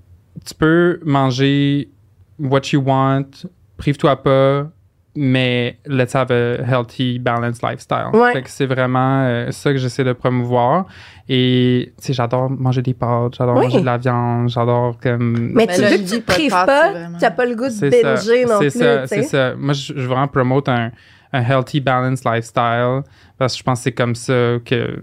[0.45, 1.89] tu peux manger
[2.39, 4.69] what you want, prive-toi pas,
[5.15, 8.09] mais let's have a healthy, balanced lifestyle.
[8.13, 8.33] Ouais.
[8.33, 10.85] Fait que c'est vraiment euh, ça que j'essaie de promouvoir.
[11.29, 13.63] Et, tu sais, j'adore manger des pâtes, j'adore Oui.
[13.65, 15.51] manger de la viande, j'adore comme...
[15.53, 17.55] Mais, Mais tu là, veux que tu te prives pas, vraiment- tu n'as pas le
[17.55, 19.23] goût de ça, binger non c'est plus, ça, tu c'est sais.
[19.23, 19.53] ça.
[19.57, 20.91] Moi, je, je veux vraiment promote un,
[21.33, 23.01] un healthy, balanced lifestyle
[23.37, 25.01] parce que je pense que c'est comme ça que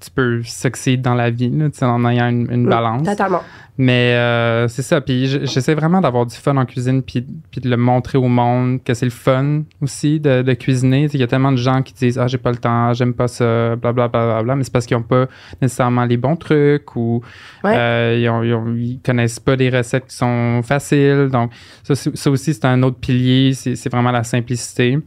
[0.00, 3.02] tu peux succéder dans la vie, là, en ayant une, une Mm, balance.
[3.06, 3.42] Totalement.
[3.78, 5.00] Mais euh, c'est ça.
[5.00, 8.82] Puis j'essaie vraiment d'avoir du fun en cuisine, puis, puis de le montrer au monde
[8.84, 11.08] que c'est le fun aussi de, de cuisiner.
[11.14, 13.26] Il y a tellement de gens qui disent Ah, j'ai pas le temps, j'aime pas
[13.28, 14.08] ça, blablabla.
[14.08, 14.56] Bla, bla, bla.
[14.56, 15.26] Mais c'est parce qu'ils ont pas
[15.62, 17.22] nécessairement les bons trucs ou
[17.64, 17.74] Ouais.
[17.74, 21.28] euh, ils, ont- ils ont- ils connaissent pas des recettes qui sont faciles.
[21.32, 21.50] Donc,
[21.82, 23.54] ça, ça aussi, c'est un autre pilier.
[23.54, 24.98] C'est vraiment la simplicité.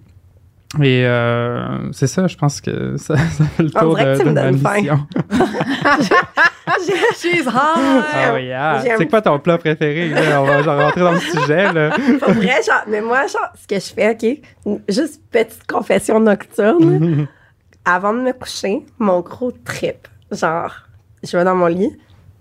[0.81, 4.17] Et euh, c'est ça, je pense que ça, ça fait le On tour de, que
[4.19, 4.73] tu me ma donnes faim.
[4.81, 5.07] mission.
[7.17, 7.53] She's high!
[7.55, 8.81] Ah oui, ah.
[8.83, 10.09] J'aime- C'est quoi ton plat préféré?
[10.09, 10.41] là?
[10.41, 11.71] On va genre rentrer dans le sujet.
[11.71, 11.91] Là.
[12.19, 17.27] Pour vrai, genre, mais moi, genre, ce que je fais, OK, juste petite confession nocturne.
[17.85, 20.73] Avant de me coucher, mon gros trip, genre,
[21.21, 21.95] je vais dans mon lit,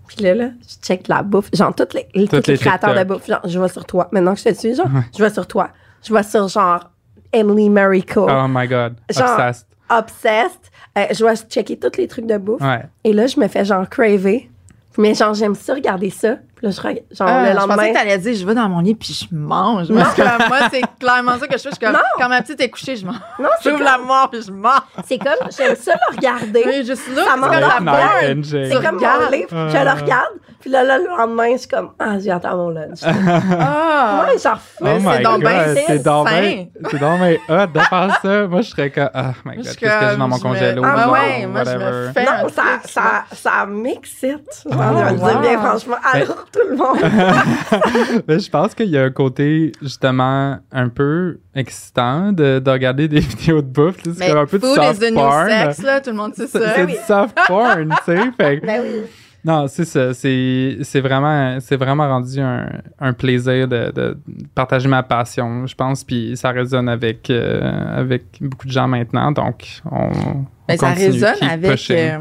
[0.07, 3.03] puis là, là, je check la bouffe, genre, tous les, Toutes les les créateurs de
[3.03, 4.07] bouffe, genre, je vais sur toi.
[4.11, 5.69] Maintenant que je te suis, genre, je vais sur toi.
[6.05, 6.89] Je vais sur, genre,
[7.33, 8.95] Emily Marico, Oh my God.
[9.09, 9.67] Genre- Obsessed.
[9.89, 10.71] Obsessed.
[10.97, 12.61] Euh, je vais checker tous les trucs de bouffe.
[12.61, 12.83] Ouais.
[13.03, 14.49] Et là, je me fais, genre, craver.
[14.97, 16.35] Mais, genre, j'aime ça, regarder ça.
[16.63, 17.87] Puis là, je regarde, genre, Ah, le je pensais lendemain.
[17.89, 19.87] que t'allais dire, je vais dans mon lit puis je mange.
[19.93, 21.69] Parce que moi, c'est clairement ça que je fais.
[21.71, 23.15] Je suis comme, quand ma petite est couchée, je mange.
[23.37, 24.79] Non, c'est J'ouvre comme, la mort puis je mange.
[25.05, 26.63] c'est comme, j'aime ça le regarder.
[26.65, 28.33] Oui, juste là, Ça m'endort la.
[28.33, 28.49] NJ.
[28.71, 29.83] C'est comme mon livre, je Euh.
[29.83, 32.99] le regarde, Puis là, là, le lendemain, je suis comme, ah, j'ai attendu mon lunch.
[33.59, 34.25] Ah!
[34.27, 37.79] ouais, genre, Oh Mais c'est donc bien c'est donc bien, c'est donc bien hot de
[37.79, 38.47] faire ça.
[38.47, 40.81] Moi, je serais comme, oh my god, qu'est-ce que j'ai dans mon congélo?
[40.85, 44.63] Ah, Ah ouais, moi, je me fais non, ça, truc, ça, ça m'excite.
[44.71, 45.95] Ah, je vais le dire bien franchement.
[46.13, 48.23] Alors, tout le monde.
[48.27, 53.07] Mais je pense qu'il y a un côté, justement, un peu excitant de, de regarder
[53.07, 53.97] des vidéos de bouffe.
[54.03, 55.49] C'est comme un peu de soft is the new porn.
[55.49, 56.73] sex, là, tout le monde sait C'est ça.
[56.75, 58.19] c'est du soft porn, tu sais.
[58.39, 59.01] Fait Ben oui.
[59.45, 60.13] Non, c'est ça.
[60.13, 62.65] C'est c'est vraiment, c'est vraiment rendu un,
[62.97, 64.17] un plaisir de, de
[64.55, 66.03] partager ma passion, je pense.
[66.05, 69.33] Puis ça résonne avec, euh, avec beaucoup de gens maintenant.
[69.33, 70.05] Donc, on.
[70.05, 71.91] on Mais ça continue, résonne avec.
[71.91, 72.17] euh,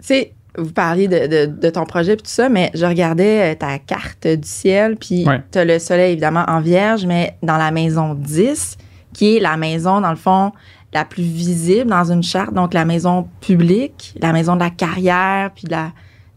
[0.00, 3.52] tu sais, vous parliez de, de, de ton projet puis tout ça, mais je regardais
[3.52, 5.40] euh, ta carte du ciel, puis Ouais.
[5.52, 8.76] tu as le soleil évidemment en vierge, mais dans la maison 10,
[9.12, 10.52] qui est la maison, dans le fond,
[10.92, 15.50] la plus visible dans une charte, donc la maison publique, la maison de la carrière,
[15.54, 15.84] puis de la,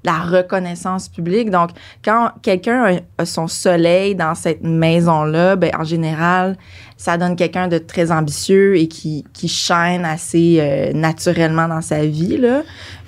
[0.04, 1.50] de la reconnaissance publique.
[1.50, 1.70] Donc,
[2.04, 6.56] quand quelqu'un a, son soleil dans cette maison-là, ben, en général,
[6.98, 12.06] ça donne quelqu'un de très ambitieux et qui, qui shine assez euh, naturellement dans sa
[12.06, 12.38] vie.
[12.38, 12.62] Là.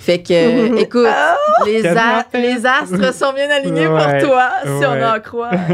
[0.06, 1.08] Fait que, écoute,
[1.66, 2.40] les, Quasiment a- fait.
[2.42, 4.86] les astres sont bien alignés Ouais, pour toi, si ouais.
[4.88, 5.50] on en croit.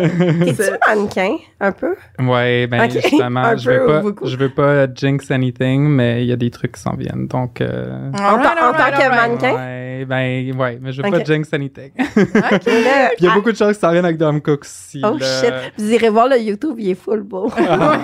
[0.46, 1.96] T'es-tu mannequin, un peu?
[2.18, 4.26] Ouais, ben Ok, justement, un je veux pas, beaucoup?
[4.28, 7.28] je veux pas jinx anything, mais il y a des trucs qui s'en viennent.
[7.28, 9.54] Donc, euh, En, tant- en tant que mannequin?
[9.54, 11.18] ouais, ben ouais, mais je veux Ok.
[11.18, 11.92] pas jinx anything.
[12.00, 12.62] OK.
[13.20, 15.02] Il y a ah, beaucoup de choses qui s'en viennent avec Dom Cook aussi.
[15.04, 15.26] Oh là.
[15.26, 15.54] shit.
[15.78, 17.52] Vous irez voir le YouTube, il est full beau.
[17.58, 17.98] Ah.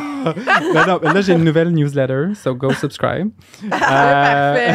[0.74, 3.30] ben non, mais là j'ai une nouvelle newsletter, so go subscribe.
[3.70, 4.74] parfait.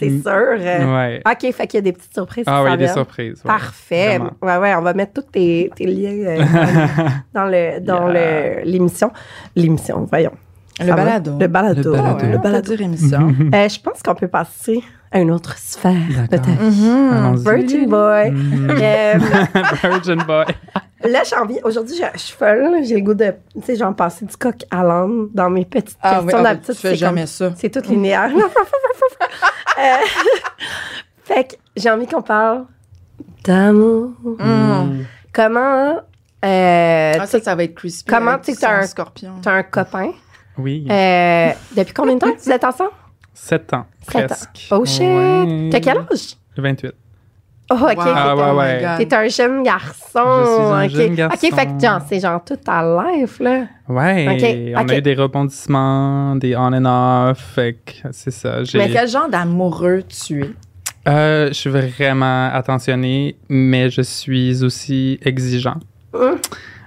[0.00, 0.47] C'est sûr.
[0.56, 0.96] Euh.
[0.96, 1.22] Ouais.
[1.26, 2.44] OK, fait qu'il y a des petites surprises.
[2.46, 2.92] Ah oui, des viennent.
[2.92, 3.42] surprises.
[3.44, 3.48] ouais.
[3.48, 4.18] Parfait.
[4.18, 4.30] Vraiment.
[4.42, 6.38] Ouais, ouais, on va mettre tous tes, tes liens euh,
[7.34, 8.60] dans, dans le dans Yeah.
[8.60, 9.10] le l'émission.
[9.56, 10.32] L'émission, voyons.
[10.80, 11.36] Le balado.
[11.40, 11.82] Le balado.
[11.82, 12.26] Le balado.
[12.26, 12.72] Le balado.
[12.74, 13.34] émission.
[13.54, 14.80] Euh, je pense qu'on peut passer
[15.10, 16.54] à une autre sphère de ta D'accord.
[16.68, 16.88] vie.
[16.88, 17.12] Mhm.
[17.12, 17.42] Allons-y.
[17.44, 18.30] Virgin Boy.
[18.30, 18.70] Mhm.
[18.70, 19.14] Euh,
[19.82, 20.44] Virgin Boy.
[21.04, 21.58] Là, j'ai envie.
[21.64, 22.78] Aujourd'hui, je, suis folle.
[22.84, 25.96] J'ai le goût de, tu sais, j'en passer du coq à l'âne dans mes petites
[26.02, 26.38] Ah oui, questions.
[26.38, 27.52] ah D'habitude, tu fais c'est jamais comme- ça.
[27.56, 28.30] C'est tout linéaire.
[29.78, 29.82] Euh,
[31.24, 32.64] fait que j'ai envie qu'on parle
[33.44, 34.10] d'amour.
[34.24, 35.04] Mm.
[35.32, 36.00] Comment
[36.44, 38.04] euh, Ah, ça, ça va être crispy.
[38.10, 39.32] Comment avec tu sais que son t'as un- scorpion?
[39.40, 40.10] t'as un copain?
[40.56, 40.84] Oui.
[40.90, 42.90] Euh, depuis combien de temps que vous êtes ensemble?
[43.34, 44.66] 7 ans, Sept presque.
[44.72, 45.02] Oh shit!
[45.02, 45.68] Ouais.
[45.70, 46.36] T'as quel âge?
[46.56, 46.92] 28.
[47.70, 47.96] Oh, ok.
[47.96, 48.02] Wow.
[48.06, 48.80] Ah, ouais, un- ouais.
[48.98, 49.08] God.
[49.08, 50.24] T'es un jeune garçon.
[50.24, 50.90] Je suis un ok.
[50.90, 51.46] jeune garçon.
[51.46, 53.66] Ok, fait que genre, c'est genre toute ta life, là.
[53.88, 54.26] Ouais,
[54.74, 56.84] Ok, on a eu des rebondissements, des on and
[57.30, 58.64] off, fait que c'est ça.
[58.64, 60.50] j'ai- Mais quel genre d'amoureux tu es?
[61.08, 65.76] Euh, je suis vraiment attentionné, mais je suis aussi exigeant.
[66.14, 66.36] Hum.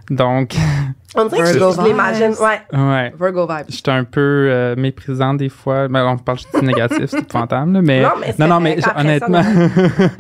[0.10, 0.56] Donc,
[1.16, 2.34] On dirait que je, Virgo je l'imagine.
[2.40, 2.62] Ouais.
[2.80, 3.14] ouais.
[3.20, 3.66] Virgo vibes.
[3.70, 5.88] Je suis un peu euh, méprisant des fois.
[5.88, 7.74] Ben, on parle juste du négatif, c'est épouvantable.
[7.74, 9.44] là, Mais, Non, mais c'est non, non, mais honnêtement.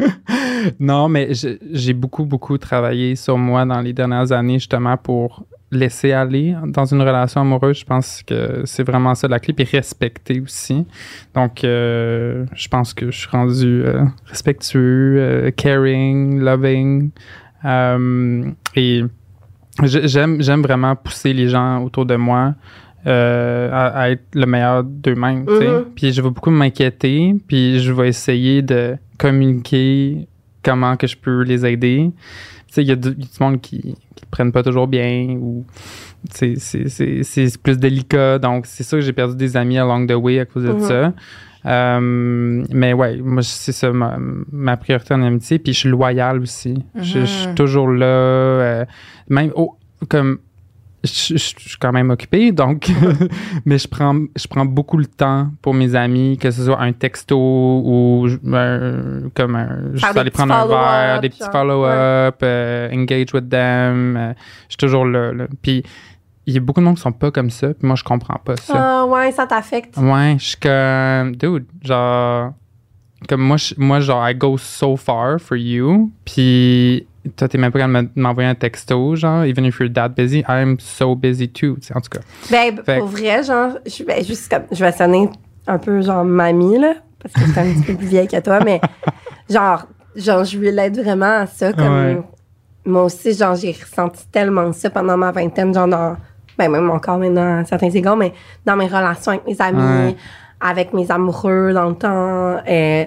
[0.79, 1.29] non, mais
[1.71, 6.85] j'ai beaucoup, beaucoup travaillé sur moi dans les dernières années, justement, pour laisser aller dans
[6.85, 7.79] une relation amoureuse.
[7.79, 9.53] Je pense que c'est vraiment ça la clé.
[9.53, 10.85] Puis respecter aussi.
[11.33, 17.11] Donc, euh, je pense que je suis rendu euh, respectueux, euh, caring, loving.
[17.63, 19.03] Euh, et
[19.83, 22.53] j'aime, j'aime vraiment pousser les gens autour de moi
[23.07, 25.45] euh, à, à être le meilleur d'eux-mêmes.
[25.47, 25.85] Mhm.
[25.95, 30.27] Puis je vais beaucoup m'inquiéter, puis je vais essayer de communiquer
[30.63, 32.11] comment que je peux les aider.
[32.77, 35.65] Il y, a du monde qui ne prennent pas toujours bien ou
[36.31, 38.39] sais, c'est- c'est c'est plus délicat.
[38.39, 40.79] Donc, c'est sûr que j'ai perdu des amis along the way à cause de Mhm.
[40.79, 41.13] ça.
[41.65, 44.17] Euh, mais ouais, moi, c'est ça ma,
[44.51, 45.59] ma priorité en amitié.
[45.59, 46.83] Puis je suis loyal aussi.
[46.95, 47.55] je, je suis Mhm.
[47.55, 48.05] toujours là.
[48.05, 48.85] euh,
[49.29, 49.77] même au-
[50.09, 50.39] comme
[51.03, 52.87] je, je- je suis quand même occupé, donc,
[53.65, 56.91] mais je prends, je prends beaucoup le temps pour mes amis, que ce soit un
[56.93, 61.43] texto ou je- un- comme un, juste des aller petits prendre un verre, des petits
[61.51, 64.15] follow-up, euh, engage with them.
[64.17, 64.33] euh,
[64.67, 65.31] je suis toujours là.
[65.33, 65.45] là.
[65.63, 65.83] Puis
[66.51, 68.39] il y a beaucoup de monde qui sont pas comme ça, puis moi je comprends
[68.43, 68.73] pas ça.
[69.01, 69.97] Ah, ouais, ça t'affecte.
[69.97, 72.53] Ouais, je suis comme, dude, genre,
[73.29, 77.71] comme moi, je- moi, genre, I go so far for you, puis toi, t'es même
[77.71, 81.47] pas capable de m'envoyer un texto, genre, even if you're that busy, I'm so busy
[81.47, 82.19] too, tu sais, en tout cas.
[82.49, 85.29] Ben, Fait- pour vrai, genre, je, suis- ben, juste comme, je vais sonner
[85.67, 88.39] un peu genre mamie, là, parce que je suis un petit peu plus vieille que
[88.41, 88.81] toi, mais
[89.49, 89.85] genre,
[90.15, 91.71] genre, je lui l'aide vraiment à ça.
[91.73, 92.21] Comme, Ouais.
[92.83, 96.17] Moi aussi, genre, j'ai ressenti tellement ça pendant ma vingtaine, genre, dans,
[96.57, 98.33] ben, même encore maintenant à certains égards, mais
[98.65, 100.15] dans mes relations avec mes amis, Ouais.
[100.59, 102.61] avec mes amoureux dans le temps.
[102.67, 103.05] euh,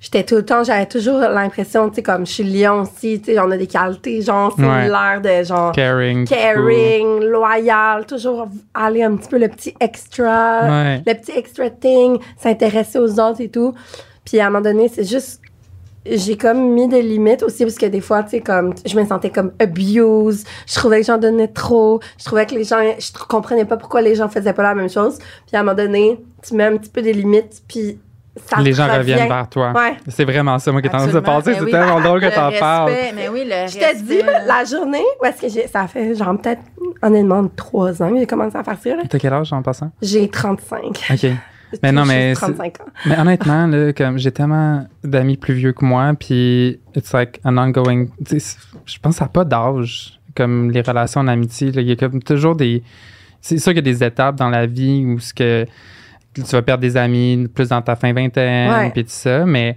[0.00, 3.32] J'étais tout le temps, j'avais toujours l'impression, tu sais, comme je suis lion aussi, tu
[3.32, 6.24] sais, on a des qualités, genre, similaires de genre Caring.
[6.24, 11.02] caring, loyal, toujours aller un petit peu le petit extra, Ouais.
[11.04, 13.74] le petit extra thing, s'intéresser aux autres et tout.
[14.24, 15.40] Puis à un moment donné, c'est juste,
[16.16, 19.04] j'ai comme mis des limites aussi parce que des fois, tu sais, comme je me
[19.04, 20.44] sentais comme abuse.
[20.66, 22.00] Je trouvais que les gens donnaient trop.
[22.18, 24.88] Je trouvais que les gens, je comprenais pas pourquoi les gens faisaient pas la même
[24.90, 25.18] chose.
[25.46, 27.98] Puis à un moment donné, tu mets un petit peu des limites, puis
[28.46, 28.98] ça les gens revient.
[28.98, 29.72] reviennent vers toi.
[29.74, 29.96] Ouais.
[30.08, 31.50] C'est vraiment ça, moi, qui est en train de se passer.
[31.50, 32.92] Ben C'est oui, tellement drôle que t'en parles.
[33.14, 36.38] Mais oui, le Je te dis, la journée où est-ce que j'ai, ça fait genre
[36.40, 36.62] peut-être
[37.02, 38.90] honnêtement trois ans que j'ai commencé à faire ça.
[38.90, 39.02] là.
[39.08, 39.90] T'as quel âge en passant?
[40.00, 41.04] J'ai 35.
[41.10, 41.26] OK.
[41.82, 42.84] Mais non, mais juste 35 ans.
[43.06, 47.56] Mais honnêtement, là, comme j'ai tellement d'amis plus vieux que moi, puis it's like an
[47.58, 48.06] ongoing.
[48.30, 51.72] Je pense n'a pas d'âge, comme les relations en amitié.
[51.72, 51.82] là.
[51.82, 52.82] Il y a comme toujours des.
[53.40, 55.64] C'est sûr qu'il y a des étapes dans la vie où ce que
[56.34, 59.76] tu vas perdre des amis plus dans ta fin vingtaine, puis tout ça, mais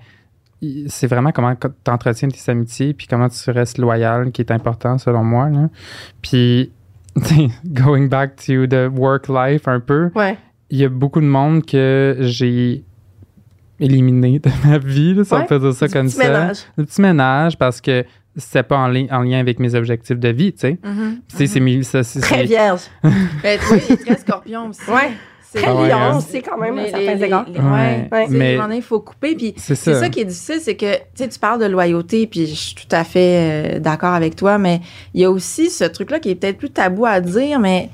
[0.87, 4.97] c'est vraiment comment tu entretiens tes amitiés, puis comment tu restes loyal qui est important
[4.97, 5.49] selon moi.
[5.49, 5.69] Là.
[6.21, 6.71] Puis,
[7.65, 10.37] going back to the work life un peu, Ouais.
[10.71, 12.83] Il y a beaucoup de monde que j'ai
[13.79, 16.23] éliminé de ma vie, là, si on Ouais, peut dire ça comme petit ça.
[16.27, 16.57] ménage.
[16.77, 18.05] Le petit ménage parce que
[18.37, 20.77] c'était pas en, li- en lien avec mes objectifs de vie, tu sais.
[21.29, 22.81] Tu sais, c'est mes- ça, c'est- Très vierge.
[23.43, 24.89] Ben, tu vois, il est très scorpion aussi.
[24.89, 25.11] Ouais.
[25.41, 27.45] C'est Très Ah ouais, lion aussi, quand même, à certains égards.
[27.49, 28.27] Ouais, ouais, ouais.
[28.29, 29.35] Mais- il faut couper.
[29.35, 29.99] Puis c'est c'est ça.
[30.01, 32.75] ça qui est difficile, c'est que tu sais, tu parles de loyauté, puis je suis
[32.75, 34.79] tout à fait euh, d'accord avec toi, mais
[35.13, 37.89] il y a aussi ce truc-là qui est peut-être plus tabou à dire, mais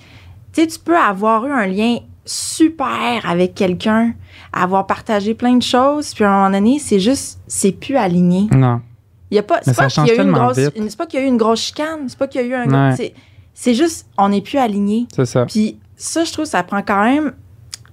[0.54, 4.13] tu sais, tu peux avoir eu un lien super avec quelqu'un,
[4.54, 8.48] avoir partagé plein de choses, puis à un moment donné, c'est juste, c'est plus aligné.
[8.52, 8.82] Non.
[9.32, 11.20] Il y a pas, c'est pas qu'il y a eu une grosse, c'est pas qu'il
[11.20, 12.96] y a eu une grosse chicane, c'est pas qu'il y a eu un, Ouais.
[12.96, 13.13] c'est,
[13.54, 15.08] c'est juste, on n'est plus aligné.
[15.16, 15.46] C'est ça.
[15.46, 17.34] Puis ça, je trouve, ça prend quand même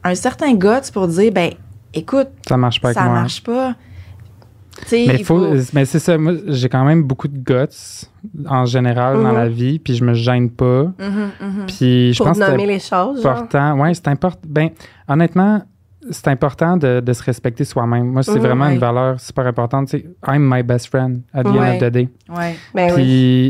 [0.04, 1.52] un certain guts pour dire, ben,
[1.94, 3.14] écoute, Ça marche pas avec ça moi.
[3.14, 3.74] marche pas.
[4.92, 8.06] Mais, faut, faut- mais c'est ça, moi, j'ai quand même beaucoup de guts
[8.46, 9.34] en général dans Mhm.
[9.36, 10.84] la vie, puis je me gêne pas.
[10.84, 11.66] Mhm, mhm.
[11.66, 13.22] Puis je Pour pense que nommer c'est les choses.
[13.22, 13.32] genre.
[13.32, 13.78] important.
[13.80, 14.40] Ouais, c'est important.
[14.46, 14.70] Ben,
[15.08, 15.62] honnêtement,
[16.10, 18.06] c'est important de, de se respecter soi-même.
[18.12, 19.88] Moi, c'est Mhm, vraiment une valeur super importante.
[19.88, 22.08] Tu sais, I'm my best friend at the end of the day.
[22.28, 22.56] Ouais.
[22.74, 23.02] Ben oui.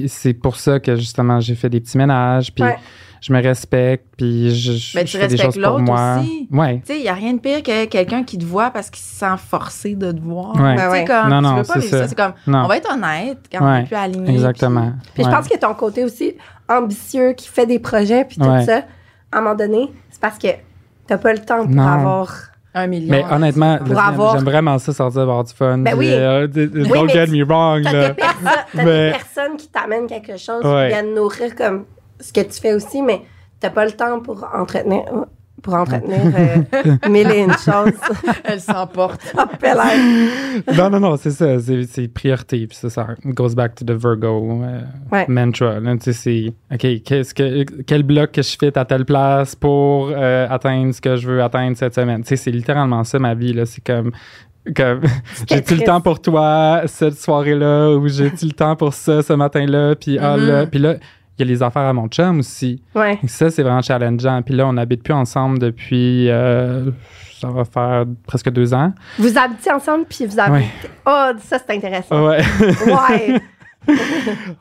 [0.02, 2.76] Puis c'est pour ça que justement j'ai fait des petits ménages, puis Ouais.
[3.26, 5.84] Je me respecte, puis je, je, Ben, je tu fais des respectes choses pour l'autre
[5.84, 6.18] moi.
[6.20, 6.48] aussi.
[6.52, 6.76] Ouais.
[6.80, 9.02] Tu sais, il n'y a rien de pire que quelqu'un qui te voit parce qu'il
[9.02, 10.54] se sent forcé de te voir.
[10.56, 10.74] Ouais.
[10.74, 11.04] Tu sais, Ben ouais.
[11.06, 11.98] comme, Non, tu non, veux pas c'est vivre ça.
[12.02, 12.08] ça.
[12.08, 12.64] C'est comme, Non.
[12.64, 13.80] on va être honnête quand on Ouais.
[13.80, 14.30] est plus aligné.
[14.34, 14.92] Exactement.
[15.14, 15.34] Puis je Ouais.
[15.34, 16.34] pense que ton côté aussi
[16.68, 18.64] ambitieux, qui fait des projets, puis tout Ouais.
[18.64, 18.82] ça,
[19.32, 20.48] à un moment donné, c'est parce que
[21.06, 21.86] t'as pas le temps pour Non.
[21.86, 22.30] avoir.
[22.76, 23.08] Un million.
[23.12, 25.78] Mais honnêtement, avoir- j'aime vraiment ça sortir avoir du fun.
[25.78, 26.08] Ben oui.
[26.10, 27.84] euh, d- don't get tu- me wrong.
[27.84, 28.34] T'as des, perso-
[28.74, 30.88] t'as Mais- des personnes qui t'amènent quelque chose, Ouais.
[30.88, 31.84] qui viennent nourrir comme
[32.26, 33.22] ce que tu fais aussi, mais
[33.60, 35.02] t'as pas le temps pour entretenir.
[35.62, 37.92] Pour entretenir euh, mille et une choses.
[38.44, 39.20] Elle s'emporte.
[40.76, 41.58] Non, non, non, c'est ça.
[41.58, 42.66] C'est c'est priorité.
[42.66, 45.24] Puis ça, ça goes back to the Virgo euh, Ouais.
[45.28, 45.80] mantra.
[45.80, 45.96] là.
[45.96, 50.10] Tu sais, c'est OK, qu'est-ce que, quel bloc que je fit à telle place pour
[50.12, 52.22] euh, atteindre ce que je veux atteindre cette semaine?
[52.22, 53.54] Tu sais, c'est littéralement ça, ma vie.
[53.54, 53.64] là.
[53.64, 54.12] C'est comme.
[54.76, 55.00] comme
[55.48, 59.94] j'ai-tu le temps pour toi cette soirée-là ou j'ai-tu le temps pour ça ce matin-là?
[59.96, 60.46] Puis ah, Mhm.
[60.46, 60.94] là, puis là,
[61.38, 62.82] il y a les affaires à mon chum aussi.
[62.94, 63.18] Ouais.
[63.22, 64.42] Et Ça, c'est vraiment challengeant.
[64.42, 66.28] Puis là, on n'habite plus ensemble depuis.
[66.30, 66.90] euh,
[67.40, 68.92] ça va faire presque deux ans.
[69.18, 70.36] Vous habitez ensemble, puis vous.
[70.38, 70.66] Ouais.
[71.06, 72.26] Oh, ça, c'est intéressant.
[72.26, 72.40] Ouais.
[72.86, 73.40] Ouais.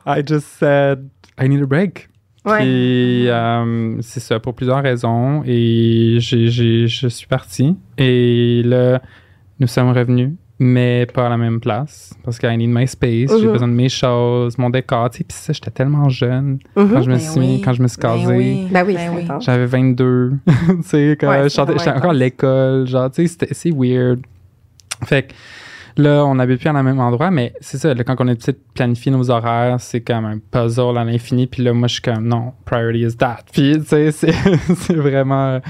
[0.06, 1.08] I just said
[1.38, 2.08] I need a break.
[2.44, 2.58] Ouais.
[2.58, 9.00] Puis euh, c'est ça pour plusieurs raisons et j'ai, j'ai- je suis parti et là
[9.60, 10.32] nous sommes revenus
[10.64, 13.52] mais pas à la même place parce que I need my space, j'ai Mhm.
[13.52, 16.90] besoin de mes choses, mon décor, tu sais puis ça j'étais tellement jeune Mhm.
[16.90, 17.60] quand je me Ben suis oui.
[17.64, 18.26] quand je me suis casé.
[18.26, 18.68] Ben oui.
[18.72, 19.40] Ben oui, Ben.
[19.40, 23.70] J'avais 22, tu sais, quand Ouais, j'étais encore à l'école, genre, tu sais, c'était- c'est
[23.70, 24.20] weird.
[25.04, 25.32] Fait que
[26.02, 28.34] là, on n'habite plus à la même endroit, mais c'est ça, là, quand on est
[28.36, 32.02] petit, planifier nos horaires, c'est comme un puzzle à l'infini, puis là, moi, je suis
[32.02, 33.40] comme, non, priority is that.
[33.52, 34.32] Puis, tu sais, c'est
[34.76, 35.60] c'est vraiment,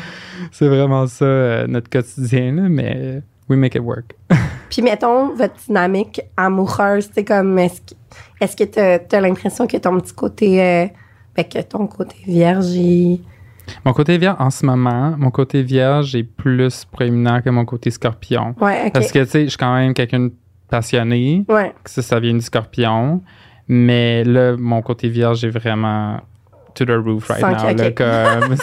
[0.52, 4.14] c'est vraiment ça, euh, notre quotidien, là, mais we make it work.
[4.70, 7.94] Puis mettons votre dynamique amoureuse, tu sais comme est-ce que
[8.40, 10.87] est-ce que t'as as, l'impression que ton petit côté euh,
[11.37, 13.20] ben, que ton côté vierge il...
[13.85, 17.90] Mon côté vierge, en ce moment, mon côté vierge est plus proéminent que mon côté
[17.90, 18.54] scorpion.
[18.61, 18.92] Ouais, OK.
[18.92, 20.33] Parce que, tu sais, je suis quand même quelqu'un de
[20.68, 21.72] passionné, Ouais.
[21.83, 23.22] que ça, ça vient du scorpion.
[23.66, 26.20] Mais là, mon côté vierge est vraiment
[26.75, 27.83] to the roof right Cinq, now.
[27.85, 28.55] Là, comme,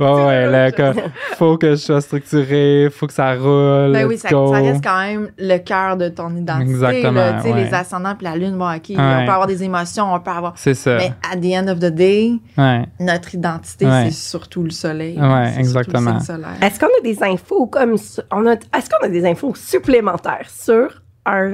[0.00, 0.94] ouais, ouais, là, comme,
[1.36, 3.92] faut que je sois structuré, faut que ça roule.
[3.92, 6.70] Ben oui, ça, reste quand même le cœur de ton identité.
[6.70, 7.32] Exactement, là.
[7.42, 7.64] Tu sais, ouais.
[7.64, 8.96] Les ascendants puis la lune, bon, OK, Ouais.
[8.98, 10.52] on peut avoir des émotions, on peut avoir...
[10.56, 10.96] C'est ça.
[10.96, 12.84] Mais at the end of the day, Ouais.
[12.98, 14.04] notre identité, Ouais.
[14.06, 15.18] c'est surtout le soleil.
[15.20, 16.18] Ouais, exactement.
[16.62, 20.48] Est-ce qu'on a des infos comme su- on a est-ce qu'on a des infos supplémentaires
[20.48, 21.52] sur un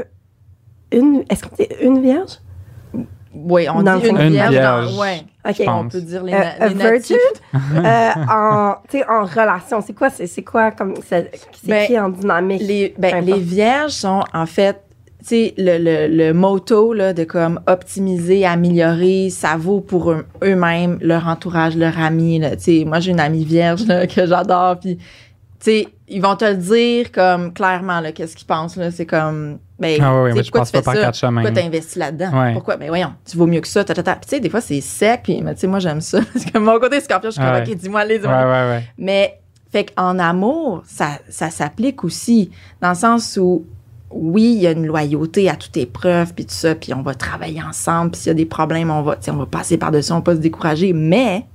[0.93, 2.39] une est-ce qu'on dit une vierge?
[3.35, 4.29] Oui, on Dans dit une fond.
[4.29, 4.47] vierge.
[4.55, 4.95] Une vierge.
[4.95, 5.23] dans- ouais.
[5.49, 5.65] OK.
[5.65, 5.85] pense.
[5.85, 6.93] On peut dire les, Euh, na- les virgin?
[6.93, 7.17] natifs.
[7.77, 8.75] Euh, en
[9.09, 11.31] en relation, c'est quoi c'est c'est quoi comme c'est
[11.67, 12.63] Ben, qui en dynamique?
[12.65, 14.83] Les, ben, les vierges sont, en fait,
[15.21, 20.25] tu sais, le, le, le motto là, de comme optimiser, améliorer, ça vaut pour eux-
[20.43, 22.39] eux-mêmes, leur entourage, leur ami.
[22.39, 22.51] Là.
[22.87, 24.79] Moi, j'ai une amie vierge là, que j'adore.
[24.81, 24.99] Puis,
[25.71, 28.77] sais, ils vont te le dire comme clairement, là, qu'est-ce qu'ils pensent.
[28.77, 28.91] Là.
[28.91, 31.01] C'est comme, ben, Ah mais je pourquoi tu fais pas ça?
[31.01, 31.43] quatre chemins.
[31.43, 32.41] Pourquoi tu investi là-dedans?
[32.41, 32.53] Ouais.
[32.53, 32.77] Pourquoi?
[32.77, 33.85] Ben voyons, tu vaux mieux que ça.
[33.85, 34.17] ta, ta, ta.
[34.17, 35.23] Puis, tu sais, des fois, c'est sec.
[35.25, 36.21] Puis, mais tu sais, moi, j'aime ça.
[36.33, 37.63] Parce que mon côté scorpion, je suis comme.
[37.63, 38.85] OK, dis-moi les ouais.
[38.99, 39.41] mais
[39.71, 42.51] fait qu'en amour, ça, ça s'applique aussi
[42.81, 43.65] dans le sens où
[44.11, 47.15] oui, il y a une loyauté à toute épreuve puis tout ça, puis on va
[47.15, 50.17] travailler ensemble, puis s'il y a des problèmes, on va on va passer par-dessus, on
[50.17, 51.47] va pas se décourager, mais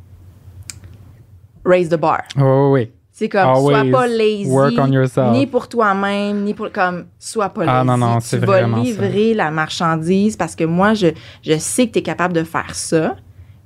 [1.66, 2.24] raise the bar.
[2.36, 2.92] Ouais, ouais.
[3.22, 5.32] C'est comme Always sois pas lazy work on yourself.
[5.34, 7.78] ni pour toi-même, ni pour comme sois pas lazy.
[7.80, 8.68] Ah, non, non, tu vas ça.
[8.68, 11.10] livrer la marchandise parce que moi je
[11.44, 13.16] je sais que tu es capable de faire ça.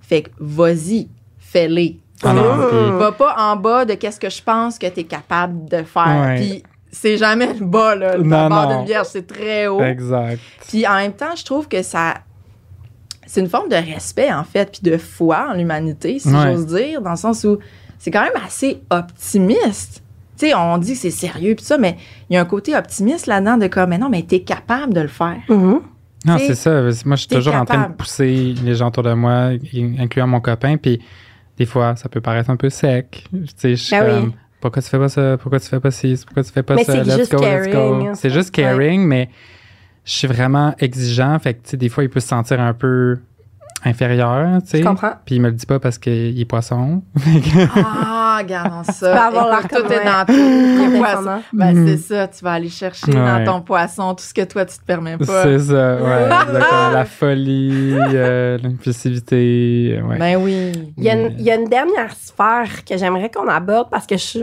[0.01, 1.07] Fait que vas-y,
[1.39, 1.99] fais-les.
[2.21, 2.97] Ah Mmh.
[2.97, 6.21] Va pas en bas de qu'est-ce que je pense que tu es capable de faire.
[6.25, 6.35] Ouais.
[6.35, 8.17] Puis c'est jamais le bas, là.
[8.17, 9.81] Le Non, bord d'une vierge, c'est très haut.
[9.81, 10.37] Exact.
[10.67, 12.15] Puis en même temps, je trouve que ça.
[13.25, 16.43] C'est une forme de respect, en fait, puis de foi en l'humanité, si Ouais.
[16.53, 17.57] j'ose dire, dans le sens où
[18.05, 20.03] c'est quand même assez optimiste.
[20.37, 21.97] Tu sais, on dit que c'est sérieux, puis ça, mais
[22.29, 25.01] il y a un côté optimiste là-dedans de comme, mais non, mais t'es capable de
[25.01, 25.37] le faire.
[25.49, 25.79] Mhm.
[26.25, 26.81] Non, c'est ça.
[26.81, 30.27] Moi, je suis toujours en train de pousser les gens autour de moi, y- incluant
[30.27, 30.77] mon copain.
[30.77, 30.99] Puis
[31.57, 33.25] des fois, ça peut paraître un peu sec.
[33.31, 34.35] Tu sais, je suis Ben oui.
[34.61, 35.37] pourquoi tu fais pas ça?
[35.39, 36.15] Pourquoi tu fais pas ci?
[36.25, 36.93] Pourquoi tu fais pas Mais ça?
[36.93, 37.71] c'est Let's juste go, let's go.
[37.71, 39.29] caring, C'est juste caring, mais
[40.03, 41.37] je suis vraiment exigeant.
[41.39, 43.17] Fait que, tu sais, des fois, il peut se sentir un peu
[43.83, 44.77] inférieur, tu sais.
[44.79, 45.11] Je comprends.
[45.25, 47.03] Puis il me le dit pas parce qu'il est poisson.
[47.75, 49.11] Ah, regardons ça.
[49.11, 50.97] peux avoir l'air tout est dans poissons.
[50.97, 51.41] Condescendant.
[51.53, 51.87] Ben, Mm.
[51.87, 53.13] c'est ça, tu vas aller chercher Ouais.
[53.13, 55.43] dans ton poisson tout ce que toi, tu te permets pas.
[55.43, 56.23] c'est ça, ouais.
[56.25, 56.89] exactement.
[56.93, 60.17] La folie, euh, l'impulsivité, ouais.
[60.17, 60.71] Ben oui.
[60.97, 64.07] Il y, a une, il y a une dernière sphère que j'aimerais qu'on aborde parce
[64.07, 64.39] que je.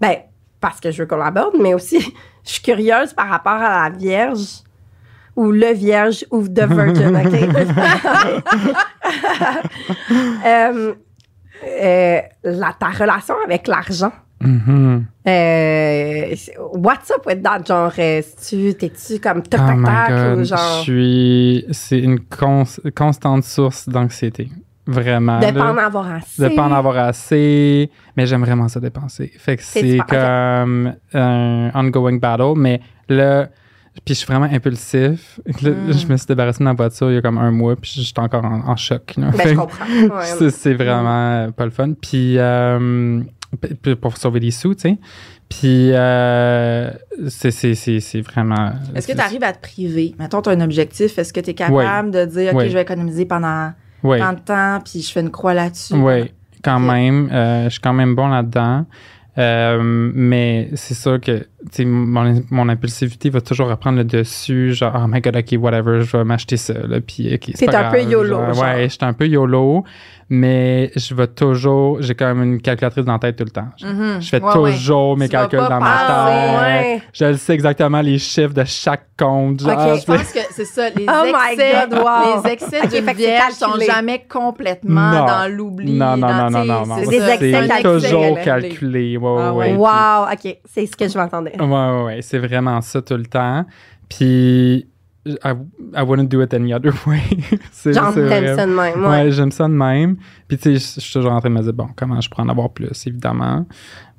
[0.00, 0.16] Ben,
[0.60, 2.00] parce que je veux qu'on l'aborde, mais aussi,
[2.44, 4.62] je suis curieuse par rapport à la Vierge
[5.36, 7.34] ou le Vierge ou The Virgin, OK?
[10.46, 10.94] Euh,
[11.66, 14.12] euh, la, ta relation avec l'argent.
[14.40, 15.06] Mhm.
[15.26, 16.34] Euh,
[16.74, 17.64] what's up with that?
[17.66, 17.92] Genre,
[18.46, 21.64] tu t'es-tu comme tac, Oh tac, tac, je suis...
[21.70, 24.50] C'est une cons- constante source d'anxiété.
[24.86, 25.40] Vraiment.
[25.40, 26.42] De pas en avoir assez.
[26.42, 27.90] De pas en avoir assez.
[28.16, 29.32] Mais j'aime vraiment ça dépenser.
[29.38, 32.52] Fait que C'est comme un ongoing battle.
[32.56, 33.48] Mais là,
[34.04, 35.40] puis je suis vraiment impulsif.
[35.62, 35.92] Là, Mm.
[35.92, 38.20] Je me suis débarrassé de ma voiture il y a comme un mois, puis j'étais
[38.20, 39.14] encore en, en choc.
[39.16, 39.30] là.
[39.36, 39.84] Ben, je comprends.
[39.84, 40.24] Ouais.
[40.38, 41.92] c'est- c'est vraiment pas le fun.
[42.00, 43.20] Puis euh,
[44.00, 44.98] pour sauver les sous, tu sais.
[45.48, 46.90] Puis euh,
[47.28, 48.72] c'est- c'est c'est- c'est vraiment.
[48.94, 50.14] Est-ce que tu arrives à te priver?
[50.18, 51.16] Mettons, tu as un objectif.
[51.18, 53.72] Est-ce que tu es capable de dire, OK, je vais économiser pendant
[54.02, 55.94] tant de temps, puis je fais une croix là-dessus?
[55.94, 56.32] Oui,
[56.64, 57.28] quand même.
[57.32, 58.86] Euh, je suis quand même bon là-dedans.
[59.36, 59.80] Euh,
[60.14, 61.46] mais c'est sûr que
[61.80, 64.72] mon, mon impulsivité va toujours reprendre le dessus.
[64.74, 66.74] Genre, oh my god, ok, whatever, je vais m'acheter ça.
[66.74, 68.54] Là, puis, ok, c'est T'es un peu grave, YOLO, genre.
[68.54, 68.64] genre.
[68.64, 69.84] Ouais, je suis un peu YOLO,
[70.28, 72.00] mais je vais toujours.
[72.02, 73.68] J'ai quand même une calculatrice dans la tête tout le temps.
[73.76, 74.20] Je- Mhm.
[74.22, 74.72] Je fais Ouais, ouais.
[74.72, 76.60] toujours mes Tu calculs dans ma tête.
[76.60, 77.02] Ouais.
[77.12, 79.60] Je sais exactement les chiffres de chaque compte.
[79.60, 80.88] Genre, Ok, Je pense que c'est ça.
[80.90, 82.42] Les Oh my excès, God, wow.
[82.44, 85.26] les excès Ok, d'une vierge sont jamais complètement Non.
[85.26, 85.92] dans l'oubli.
[85.92, 86.96] non, non, dans, non, non, non, non.
[87.10, 89.16] c'est toujours calculé.
[89.16, 89.76] Ouais, Ah ouais, ouais.
[89.76, 89.76] ouais.
[89.76, 90.56] Wow, OK.
[90.64, 91.52] C'est ce que je m'attendais.
[91.60, 93.64] Ouais, ouais, ouais, c'est vraiment ça tout le temps.
[94.08, 94.88] Puis,
[95.26, 95.52] I,
[95.96, 97.20] I wouldn't do it any other way.
[97.92, 99.02] Genre, t'aimes ça de même.
[99.02, 99.30] Ouais, Ouais.
[99.32, 100.16] j'aime ça de même.
[100.48, 102.28] Puis, tu sais, je je suis toujours en train de me dire, bon, comment je
[102.28, 103.66] pourrais en avoir plus, évidemment.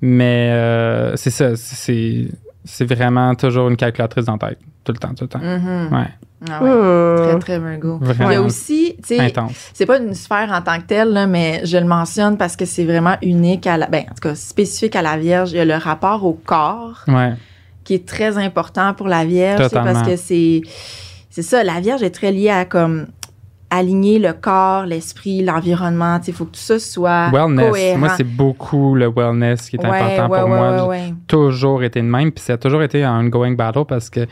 [0.02, 2.28] Mais euh, c'est ça, c'est
[2.66, 5.40] c'est vraiment toujours une calculatrice en tête, tout le temps, tout le temps.
[5.40, 5.90] Mhm.
[5.94, 6.08] Ouais,
[6.50, 6.70] Ah ouais.
[6.70, 7.30] Hmm.
[7.30, 7.98] Très, très Virgo.
[8.02, 8.32] Vraiment.
[8.32, 9.34] Il y a aussi, tu sais,
[9.74, 12.66] c'est pas une sphère en tant que telle, là, mais je le mentionne parce que
[12.66, 15.52] c'est vraiment unique à la, ben, en tout cas, spécifique à la Vierge.
[15.52, 17.34] Il y a le rapport au corps Ouais,
[17.84, 19.62] qui est très important pour la Vierge.
[19.62, 19.94] Totalement.
[19.94, 20.62] parce que c'est,
[21.30, 23.08] c'est ça, la Vierge est très liée à comme
[23.76, 26.20] aligner le corps, l'esprit, l'environnement.
[26.28, 27.70] Il faut que tout ça soit wellness.
[27.72, 28.00] cohérent.
[28.00, 30.96] Moi, c'est beaucoup le wellness qui est Ouais, important ouais, pour ouais, moi.
[30.96, 34.26] J'ai toujours été de même, puis ça a toujours été un ongoing battle parce que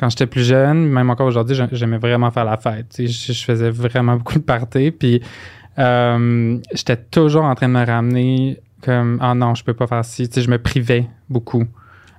[0.00, 2.94] quand j'étais plus jeune, même encore aujourd'hui, j'a- j'aimais vraiment faire la fête.
[2.98, 5.22] Je, je faisais vraiment beaucoup de parties, puis
[5.78, 10.04] euh, j'étais toujours en train de me ramener comme «Ah non, je peux pas faire
[10.04, 10.28] ci».
[10.36, 11.64] Je me privais beaucoup.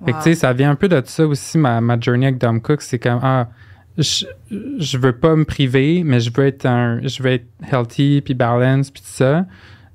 [0.04, 0.22] Fait que, Wow.
[0.24, 2.82] tu sais, ça vient un peu de ça aussi, ma, ma journey avec Dom Cook.
[2.82, 3.48] C'est comme, ah,
[3.98, 4.26] je,
[4.78, 8.34] je veux pas me priver, mais je veux être un, je veux être healthy, puis
[8.34, 9.44] balance, puis tout ça.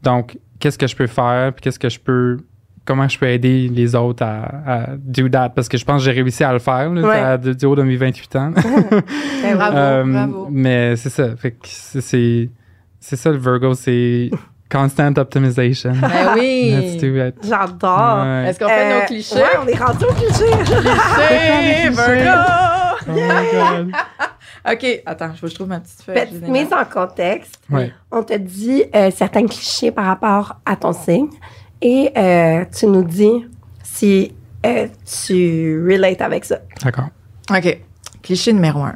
[0.03, 2.37] Donc, qu'est-ce que je peux faire, puis qu'est-ce que je peux,
[2.85, 5.49] comment je peux aider les autres à, à do that?
[5.49, 7.15] Parce que je pense que j'ai réussi à le faire, là, Ouais.
[7.19, 8.51] à- du du haut de mes 28 ans.
[9.41, 10.47] Ben, bravo, Euh, bravo.
[10.51, 11.35] Mais c'est ça.
[11.35, 12.49] Fait que c'est,
[12.99, 14.29] c'est, ça le Virgo, c'est
[14.71, 15.93] constant optimization.
[15.99, 16.97] Ben Let's oui.
[17.01, 17.35] do it.
[17.43, 18.23] J'adore.
[18.23, 18.49] Ouais.
[18.49, 19.35] Est-ce qu'on fait Euh, nos clichés?
[19.35, 20.45] Ouais, on est rendu au cliché.
[20.63, 22.78] Clichés, Virgo!
[23.09, 23.91] Oh my God.
[24.71, 26.25] OK, attends, je, je trouve ma petite feuille.
[26.25, 27.59] Petite mise en contexte.
[27.69, 27.93] Ouais.
[28.11, 31.29] On te dit euh, certains clichés par rapport à ton signe
[31.81, 33.45] et euh, tu nous dis
[33.83, 34.33] si
[34.65, 36.59] euh, tu relates avec ça.
[36.83, 37.09] D'accord.
[37.49, 37.79] OK.
[38.21, 38.95] Cliché numéro un.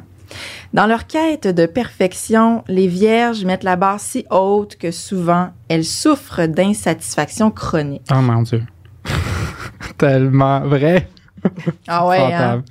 [0.72, 5.84] Dans leur quête de perfection, les vierges mettent la barre si haute que souvent, elles
[5.84, 8.06] souffrent d'insatisfaction chronique.
[8.12, 8.62] Oh mon Dieu.
[9.98, 11.08] Tellement vrai.
[11.88, 12.62] Ah ouais, hein?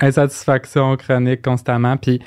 [0.00, 1.96] Insatisfaction chronique constamment.
[1.96, 2.20] Puis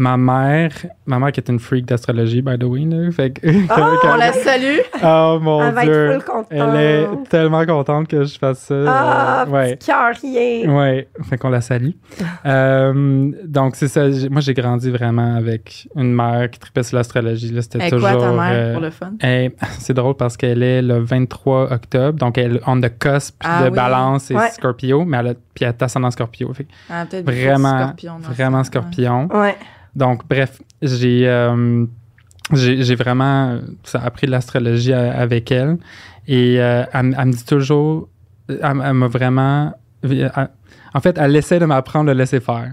[0.00, 0.70] ma mère,
[1.04, 4.16] ma mère qui est une freak d'astrologie, by the way, là, fait que- Ah, On
[4.16, 4.78] la salue.
[5.04, 5.92] Oh mon Elle va Dieu.
[5.92, 6.46] être full contente.
[6.50, 8.74] Elle est tellement contente que je fasse ça.
[8.88, 9.78] Ah, Euh, ouais.
[9.84, 10.12] cœur.
[10.74, 11.90] Ouais, fait qu'on la salue.
[12.46, 14.06] Euh, donc, c'est ça.
[14.30, 17.50] Moi, j'ai grandi vraiment avec une mère qui tripait sur l'astrologie.
[17.50, 17.60] là.
[17.62, 18.08] C'était Et toujours.
[18.10, 19.12] quoi ta mère euh, pour le fun?
[19.78, 23.64] c'est drôle parce qu'elle est le 23 octobre, donc elle est on the cusp Ah
[23.64, 23.76] de oui.
[23.76, 24.48] balance et Ouais.
[24.50, 26.52] Scorpio, mais elle a, puis elle est ascendant Scorpio.
[26.54, 28.64] Fait Ah, de vraiment, scorpions dans vraiment.
[28.64, 29.28] Scorpion.
[29.32, 29.56] Ouais.
[29.94, 31.84] Donc, bref, j'ai euh,
[32.54, 35.76] j'ai j'ai vraiment ça, appris de l'astrologie avec elle.
[36.26, 38.08] Et euh, elle, me dit toujours,
[38.48, 39.72] elle, m'a vraiment.
[40.02, 40.32] elle-
[40.94, 42.72] en fait, elle essaie de m'apprendre le laisser faire.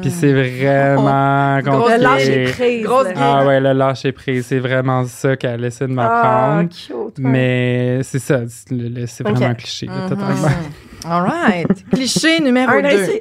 [0.00, 0.12] Puis Mm.
[0.12, 1.96] c'est vraiment Grosse compliqué.
[1.98, 2.84] Le lâcher prise.
[2.84, 3.06] Grosse.
[3.16, 6.68] Ah ouais, le lâcher prise, c'est vraiment ça qu'elle essaie de Ah, m'apprendre.
[6.70, 7.18] cute.
[7.18, 7.30] ouais.
[7.30, 10.48] Mais c'est ça, c'est vraiment un cliché, totalement.
[11.06, 11.84] All right.
[11.92, 12.88] Cliché numéro Un 2.
[12.88, 13.20] réussi.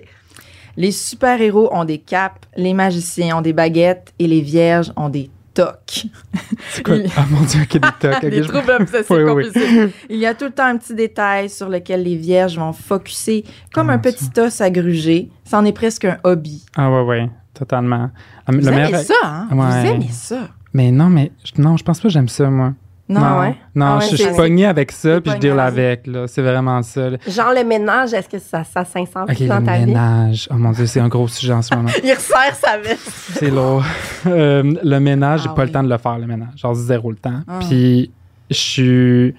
[0.78, 5.30] Les super-héros ont des capes, les magiciens ont des baguettes et les vierges ont des
[5.54, 6.06] tocs.
[6.70, 6.96] C'est quoi?
[6.96, 8.14] Il- Ah mon dieu, quel TikTok.
[8.24, 9.92] ok, des je- troubles obsessifs Oui, oui.
[10.10, 13.44] Il y a tout le temps un petit détail sur lequel les vierges vont focuser
[13.74, 15.30] comme Ah, un petit os à gruger.
[15.46, 16.66] C'en est presque un hobby.
[16.76, 18.10] Ah ouais, ouais, totalement.
[18.48, 19.48] Vous le aimez meilleur- ça, hein?
[19.52, 19.88] Vous Ouais.
[19.88, 20.50] aimez ça?
[20.74, 22.74] Mais non, mais non, je pense pas que j'aime ça, moi.
[23.10, 23.56] Non, ouais?
[23.76, 26.26] Non, Ah ouais, je, suis pogné avec ça, puis je deal avec- là.
[26.28, 27.10] C'est vraiment ça.
[27.10, 27.18] là.
[27.28, 29.86] Genre le ménage, est-ce que ça, ça plus dans le ta vie?
[29.88, 30.48] ménage.
[30.50, 31.90] Oh mon dieu, c'est un gros sujet en ce moment.
[32.04, 33.10] Il resserre sa veste.
[33.10, 33.84] C'est lourd.
[34.26, 35.68] Euh, le ménage, j'ai Ah pas oui.
[35.68, 36.54] le temps de le faire, le ménage.
[36.56, 37.42] Genre zéro le temps.
[37.46, 37.60] Ah.
[37.60, 38.10] Puis
[38.50, 39.36] je suis.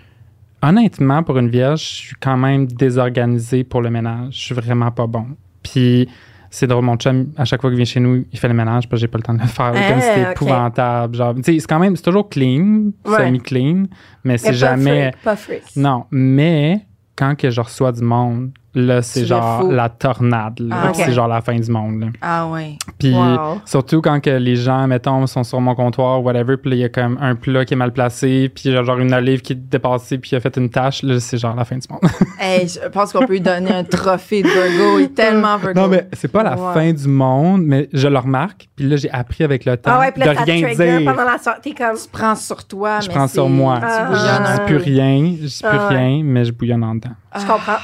[0.62, 4.28] Honnêtement, pour une vierge, je suis quand même désorganisé pour le ménage.
[4.32, 5.26] Je suis vraiment pas bon.
[5.62, 6.08] Puis
[6.54, 8.88] c'est drôle, mon chum, à chaque fois qu'il vient chez nous, il fait le ménage,
[8.88, 9.72] puis j'ai pas le temps de le faire.
[9.74, 10.32] Ah, comme c'est ok.
[10.32, 11.16] épouvantable.
[11.16, 13.18] Genre, tu sais, c'est quand même, c'est toujours clean, Ouais.
[13.18, 13.84] semi-clean,
[14.22, 15.10] mais c'est pas jamais.
[15.12, 15.62] freak, Pas freak.
[15.76, 16.80] Non, mais
[17.16, 20.58] quand que je reçois du monde, là, c'est genre la tornade.
[20.60, 20.76] là.
[20.84, 20.90] Ah.
[20.94, 22.00] C'est genre la fin du monde.
[22.00, 22.06] là.
[22.22, 22.76] Ah ouais.
[22.98, 23.60] Puis Wow.
[23.64, 26.84] surtout quand que les gens, mettons, sont sur mon comptoir, whatever, puis là, il y
[26.84, 29.40] a comme un plat qui est mal placé, puis il y a genre une olive
[29.42, 31.86] qui est dépassée, puis il a fait une tache, là, c'est genre la fin du
[31.90, 32.00] monde.
[32.40, 34.98] Hey, je pense qu'on peut lui donner un trophée de Virgo.
[34.98, 35.80] Il est tellement Virgo.
[35.80, 39.10] non, mais c'est pas la fin du monde, mais je le remarque, puis là, j'ai
[39.10, 41.04] appris avec le temps Ah ouais, puis de là, ça rien dire.
[41.10, 41.96] pendant la comme...
[41.96, 43.78] Tu prends sur toi, Je mais prends c'est- sur moi.
[43.82, 44.08] Ah.
[44.12, 47.10] Je dis plus rien, je dis plus Ah rien, mais je bouillonne en dedans.
[47.36, 47.78] Je comprends.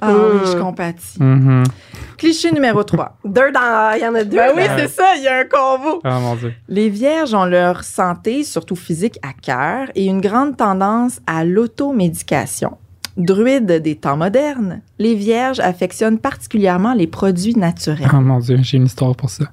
[0.00, 0.60] Ah oui, je Mm.
[0.60, 1.16] compatis.
[1.20, 1.64] Mhm.
[2.16, 3.16] Cliché numéro 3.
[3.24, 3.92] Deux dans...
[3.96, 4.36] Il y en a deux.
[4.36, 6.00] Ben oui, c'est ça, il y a un combo.
[6.04, 6.52] Oh mon Dieu.
[6.68, 12.76] Les vierges ont leur santé, surtout physique, à cœur et une grande tendance à l'automédication.
[13.16, 18.08] Druides des temps modernes, les vierges affectionnent particulièrement les produits naturels.
[18.12, 19.44] Oh mon Dieu, j'ai une histoire pour ça.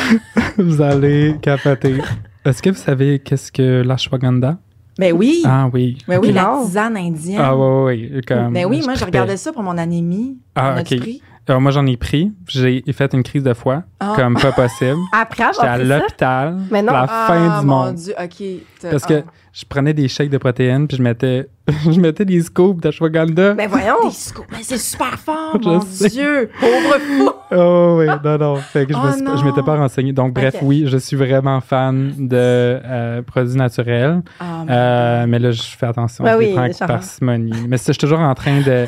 [0.58, 1.96] vous allez capoter.
[2.44, 4.58] Est-ce que vous savez qu'est-ce que l'ashwagandha?
[4.98, 5.98] Ben oui, Ah oui.
[6.08, 7.40] ben oui, la tisane indienne.
[7.42, 10.38] Ah ouais, ouais, comme, ben oui, moi je regardais ça pour mon anémie.
[10.54, 10.96] Ah, ok.
[10.98, 11.22] pris?
[11.48, 12.32] Alors, moi, j'en ai pris.
[12.48, 14.14] J'ai fait une crise de foie, Ah.
[14.16, 14.96] comme pas possible.
[15.12, 16.92] Après J'étais à l'hôpital, Mais non.
[16.92, 17.94] la Ah, fin du mon monde.
[17.94, 18.90] Dieu, ok.
[18.90, 19.30] Parce que ah.
[19.58, 21.48] Je prenais des shakes de protéines, puis je mettais,
[21.90, 23.54] je mettais des scoops d'ashwagandha.
[23.54, 24.08] ben voyons.
[24.08, 26.08] Des scoops, mais c'est super fort, Je mon sais.
[26.10, 26.50] Dieu!
[26.60, 27.30] Pauvre fou!
[27.52, 28.56] Oh oui, non, non.
[28.56, 29.36] Fait que je, Oh me suis- non.
[29.36, 30.12] je m'étais pas renseigné.
[30.12, 34.20] Donc, bref, oui, je suis vraiment fan de euh, produits naturels.
[34.40, 36.24] Mon Euh, mais là, je fais attention.
[36.24, 37.52] Ouais, je les oui, prends avec parcimonie.
[37.68, 38.86] Mais c'est- je suis toujours en train de.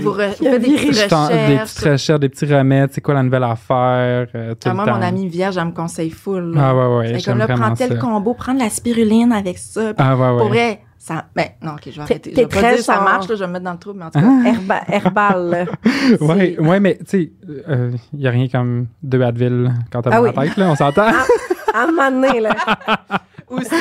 [0.00, 1.74] Vous, re- a des petites je tente des recherches.
[1.74, 2.88] petites recherches, des petits remèdes.
[2.92, 4.26] C'est quoi la nouvelle affaire?
[4.34, 4.96] euh, tout Ah, le moi, temps?
[4.96, 6.54] mon amie vierge, elle me conseille full.
[6.54, 6.68] là.
[6.70, 7.06] Ah ouais, ouais.
[7.10, 9.92] Elle est j'aime comme là, prends tel combo, prends de la spiruline avec ça.
[10.10, 10.38] Ah ouais, ouais.
[10.38, 11.24] Pour vrai, ça.
[11.34, 12.30] Ben, non, ok, je vais arrêter.
[12.30, 13.78] Je t'es vais pas très dire ça marche, là, je vais me mettre dans le
[13.78, 14.26] trouble, mais en tout cas.
[14.26, 14.48] Ah.
[14.48, 15.50] Herba- herbal.
[15.50, 15.64] là.
[16.20, 17.32] Ouais, ouais, mais tu sais,
[18.12, 20.30] il n'y a rien comme deux Advil quand t'as Ah mal oui.
[20.36, 21.08] à la tête, là, on s'entend?
[21.74, 22.54] À un moment donné, là.
[23.50, 23.74] Aussi,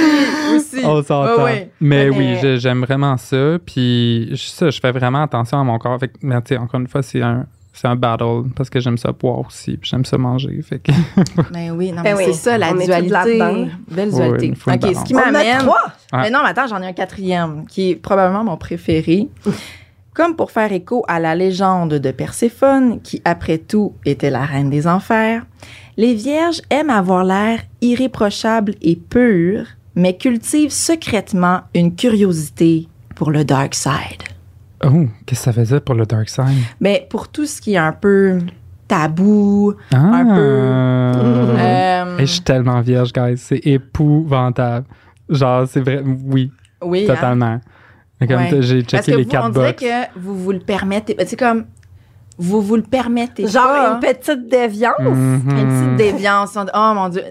[0.55, 0.79] aussi.
[0.85, 1.35] on s'entend.
[1.39, 1.71] Ouais, ouais.
[1.81, 3.57] Mais Mais- oui, j'aime vraiment ça.
[3.65, 5.99] Puis ça, je fais vraiment attention à mon corps.
[5.99, 7.45] Fait que, mais tu sais, encore une fois, c'est un,
[7.77, 10.59] c'est un battle parce que j'aime ça boire aussi, puis j'aime ça manger.
[10.63, 10.91] Fait que,
[11.53, 13.39] Ben oui, non, Ben mais oui, c'est ça, la on dualité.
[13.91, 14.45] Belle dualité.
[14.47, 15.67] une OK, ce qui m'amène.
[16.11, 16.21] Ah.
[16.23, 19.29] Mais non, mais attends, j'en ai un quatrième qui est probablement mon préféré.
[20.15, 24.71] Comme pour faire écho à la légende de Perséphone, qui après tout était la reine
[24.71, 25.45] des enfers,
[25.97, 33.45] les vierges aiment avoir l'air irréprochable et pur, mais cultivent secrètement une curiosité pour le
[33.45, 34.23] dark side.
[34.85, 36.45] Oh, qu'est-ce que ça faisait pour le Dark Side?
[36.79, 38.39] Mais pour tout ce qui est un peu
[38.87, 39.73] tabou.
[39.93, 40.23] Ah.
[40.35, 41.55] peu.
[41.57, 43.37] Et Euh, je suis tellement vierge, guys.
[43.37, 44.85] C'est épouvantable.
[45.29, 46.01] Genre, c'est vrai.
[46.05, 46.51] Oui,
[46.81, 47.13] oui, hein?
[47.15, 47.59] totalement.
[48.19, 48.61] Comme Ouais.
[48.61, 49.83] j'ai Parce checké que les vous, on quatre dirait box.
[49.83, 51.15] que vous vous le permettez.
[51.25, 51.65] C'est comme,
[52.39, 53.93] vous vous le permettez Genre pas.
[53.93, 54.95] une petite déviance?
[54.99, 55.43] Mhm.
[55.49, 56.55] Une petite déviance.
[56.55, 57.21] On Oh mon Dieu.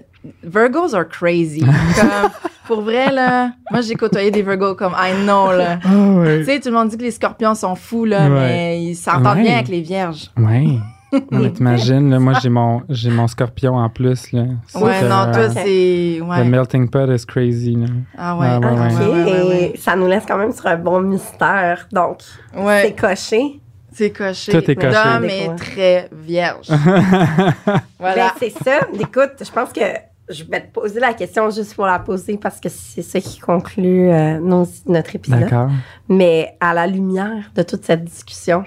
[0.45, 1.61] Virgos are crazy.
[1.97, 2.31] Comme,
[2.67, 5.79] pour vrai, là, moi, j'ai côtoyé des Virgos comme I know, là.
[5.85, 5.89] Ah
[6.19, 6.39] ouais.
[6.41, 8.29] Tu sais, tout le monde dit que les scorpions sont fous, là, Ouais.
[8.29, 9.43] mais ils s'entendent Ouais.
[9.43, 10.31] bien avec les vierges.
[10.37, 10.67] Ouais.
[11.31, 14.43] Non, mais t'imagines, là, moi, j'ai mon, j'ai mon scorpion en plus, là.
[14.75, 15.53] Ouais, non, toi, Ok.
[15.55, 16.19] c'est.
[16.19, 16.45] The Ouais.
[16.45, 17.87] melting pot is crazy, là.
[18.19, 18.47] Ah ouais.
[18.51, 19.01] Ah ouais, OK.
[19.01, 19.07] ouais.
[19.07, 19.73] ouais, ouais, ouais.
[19.79, 21.87] Ça nous laisse quand même sur un bon mystère.
[21.93, 22.19] Donc,
[22.55, 23.61] Ouais, c'est coché.
[23.93, 24.53] c'est coché.
[24.53, 24.91] Tout est coché.
[24.91, 26.67] L'homme est très vierge.
[27.67, 28.33] Ben, voilà.
[28.39, 28.81] c'est ça.
[28.99, 29.81] Écoute, je pense que
[30.29, 33.39] je vais te poser la question juste pour la poser parce que c'est ça qui
[33.39, 35.41] conclut euh, nos- notre épisode.
[35.41, 35.70] D'accord.
[36.09, 38.64] Mais à la lumière de toute cette discussion,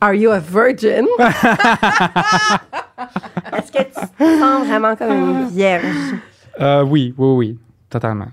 [0.00, 1.06] are you a virgin?
[3.56, 5.84] Est-ce que tu te sens vraiment comme une vierge?
[6.60, 8.28] Euh, oui, oui, oui, totalement.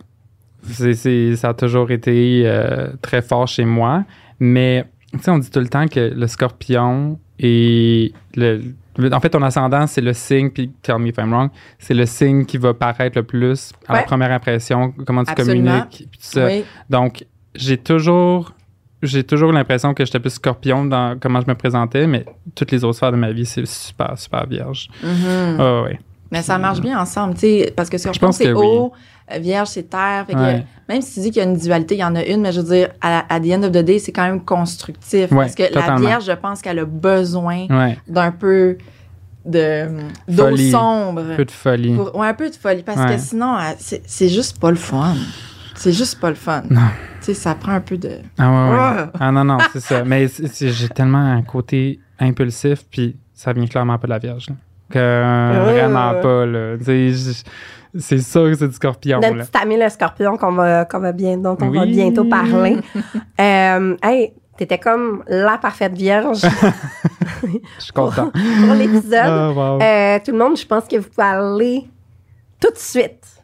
[0.64, 4.04] C'est, c'est- ça a toujours été euh, très fort chez moi.
[4.40, 8.62] Mais, tu sais, on dit tout le temps que le scorpion et le.
[8.98, 11.94] Le- En fait, ton ascendant, c'est le signe, puis tell me if I'm wrong, c'est
[11.94, 15.66] le signe qui va paraître le plus à la première impression, comment tu Absolument.
[15.72, 16.46] communiques, puis tout ça.
[16.46, 16.64] Oui.
[16.90, 17.26] Donc,
[17.56, 18.54] j'ai toujours,
[19.02, 22.26] j'ai toujours l'impression que j'étais plus scorpion dans comment je me présentais, mais
[22.56, 24.90] toutes les autres sphères de ma vie, c'est super, super vierge.
[25.04, 25.58] Mhm.
[25.60, 26.00] Ah ouais.
[26.32, 28.90] Mais ça marche bien ensemble, tu sais, parce que scorpion, c'est que oui.
[29.32, 30.26] Euh, vierge, c'est terre.
[30.28, 30.66] Fait que Ouais.
[30.90, 32.52] même si tu dis qu'il y a une dualité, il y en a une, mais
[32.52, 35.32] je veux dire, à, à the end of the day, c'est quand même constructif.
[35.32, 37.98] Ouais, parce que la vierge, je pense qu'elle a besoin Ouais.
[38.08, 38.78] d'un peu
[39.46, 39.88] de
[40.28, 41.22] d'eau sombre.
[41.32, 41.96] Un peu de folie.
[41.96, 42.84] Pour- ouais, un peu de folie.
[42.84, 45.14] Parce que sinon, c'est juste pas le fun.
[45.76, 46.64] C'est juste pas le fun.
[46.70, 46.82] Non.
[47.20, 48.10] Tu sais, ça prend un peu de.
[48.40, 49.06] Ah.
[49.06, 49.12] Ah!
[49.20, 50.04] Ah non, non, c'est ça.
[50.04, 50.28] Mais
[50.60, 54.48] j'ai tellement un côté impulsif, puis ça vient clairement pas de la Vierge.
[54.50, 54.56] là.
[54.90, 56.78] Que euh, vraiment pas, là.
[56.78, 57.44] Tu sais,
[58.00, 59.46] c'est sûr que c'est du scorpion, Notre là.
[59.46, 62.78] petit ami le scorpion qu'on va, qu'on va bien, dont on va bientôt parler.
[63.42, 66.40] euh, hey, t'étais comme la parfaite vierge
[67.44, 68.32] Je suis content.
[68.32, 69.14] pour l'épisode.
[69.14, 69.82] Ah, wow.
[69.82, 71.88] Euh, tout le monde, je pense que vous pouvez aller
[72.60, 73.37] tout de suite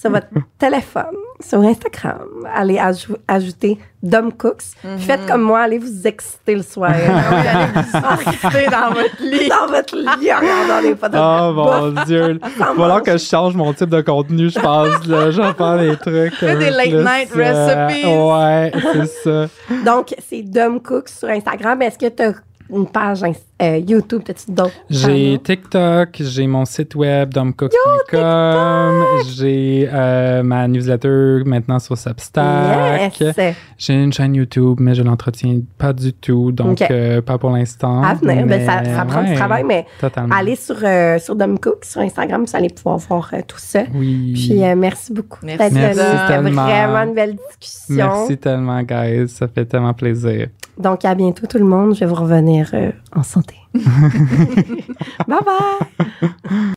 [0.00, 0.28] sur votre
[0.58, 2.20] téléphone, sur Instagram,
[2.54, 4.62] ajou- ajouter Dom Cooks.
[4.82, 4.98] Mhm.
[4.98, 6.90] Faites comme moi, allez vous exciter le soir.
[6.94, 9.48] Restez dans votre lit.
[9.48, 11.20] dans votre lit, regardant les photos.
[11.22, 12.30] Oh mon dieu.
[12.42, 15.06] Il va falloir que je change mon type de contenu, je pense.
[15.06, 15.30] Là.
[15.30, 16.34] J'en parle des trucs.
[16.34, 18.06] Fais un des late plus, night euh, recipes.
[18.06, 19.46] Ouais, c'est ça.
[19.84, 21.82] Donc, c'est Dom Cooks sur Instagram.
[21.82, 22.32] Est-ce que tu as
[22.70, 24.22] une page Inst- euh, YouTube?
[24.28, 24.72] As-tu d'autres?
[24.88, 25.38] J'ai?
[25.42, 29.04] TikTok, j'ai mon site web domcooks.com,
[29.34, 33.20] j'ai euh, ma newsletter maintenant sur Substack.
[33.20, 33.56] Yes!
[33.78, 38.02] J'ai une chaîne YouTube, mais je l'entretiens pas du tout, donc euh, pas pour l'instant.
[38.02, 38.46] À venir.
[38.46, 40.34] Ben, mais ça, ça prend du travail, mais Totalement.
[40.34, 41.36] allez sur, euh, sur
[41.82, 43.82] sur Instagram, vous allez pouvoir voir euh, tout ça.
[43.94, 44.32] Oui.
[44.34, 45.74] Puis euh, merci beaucoup Merci.
[45.74, 46.64] tellement.
[46.64, 47.96] vraiment une belle discussion.
[47.96, 49.28] Merci tellement, guys.
[49.28, 50.48] Ça fait tellement plaisir.
[50.78, 51.94] Donc, à bientôt tout le monde.
[51.94, 53.49] Je vais vous revenir euh, en santé.
[55.26, 56.74] 拜拜。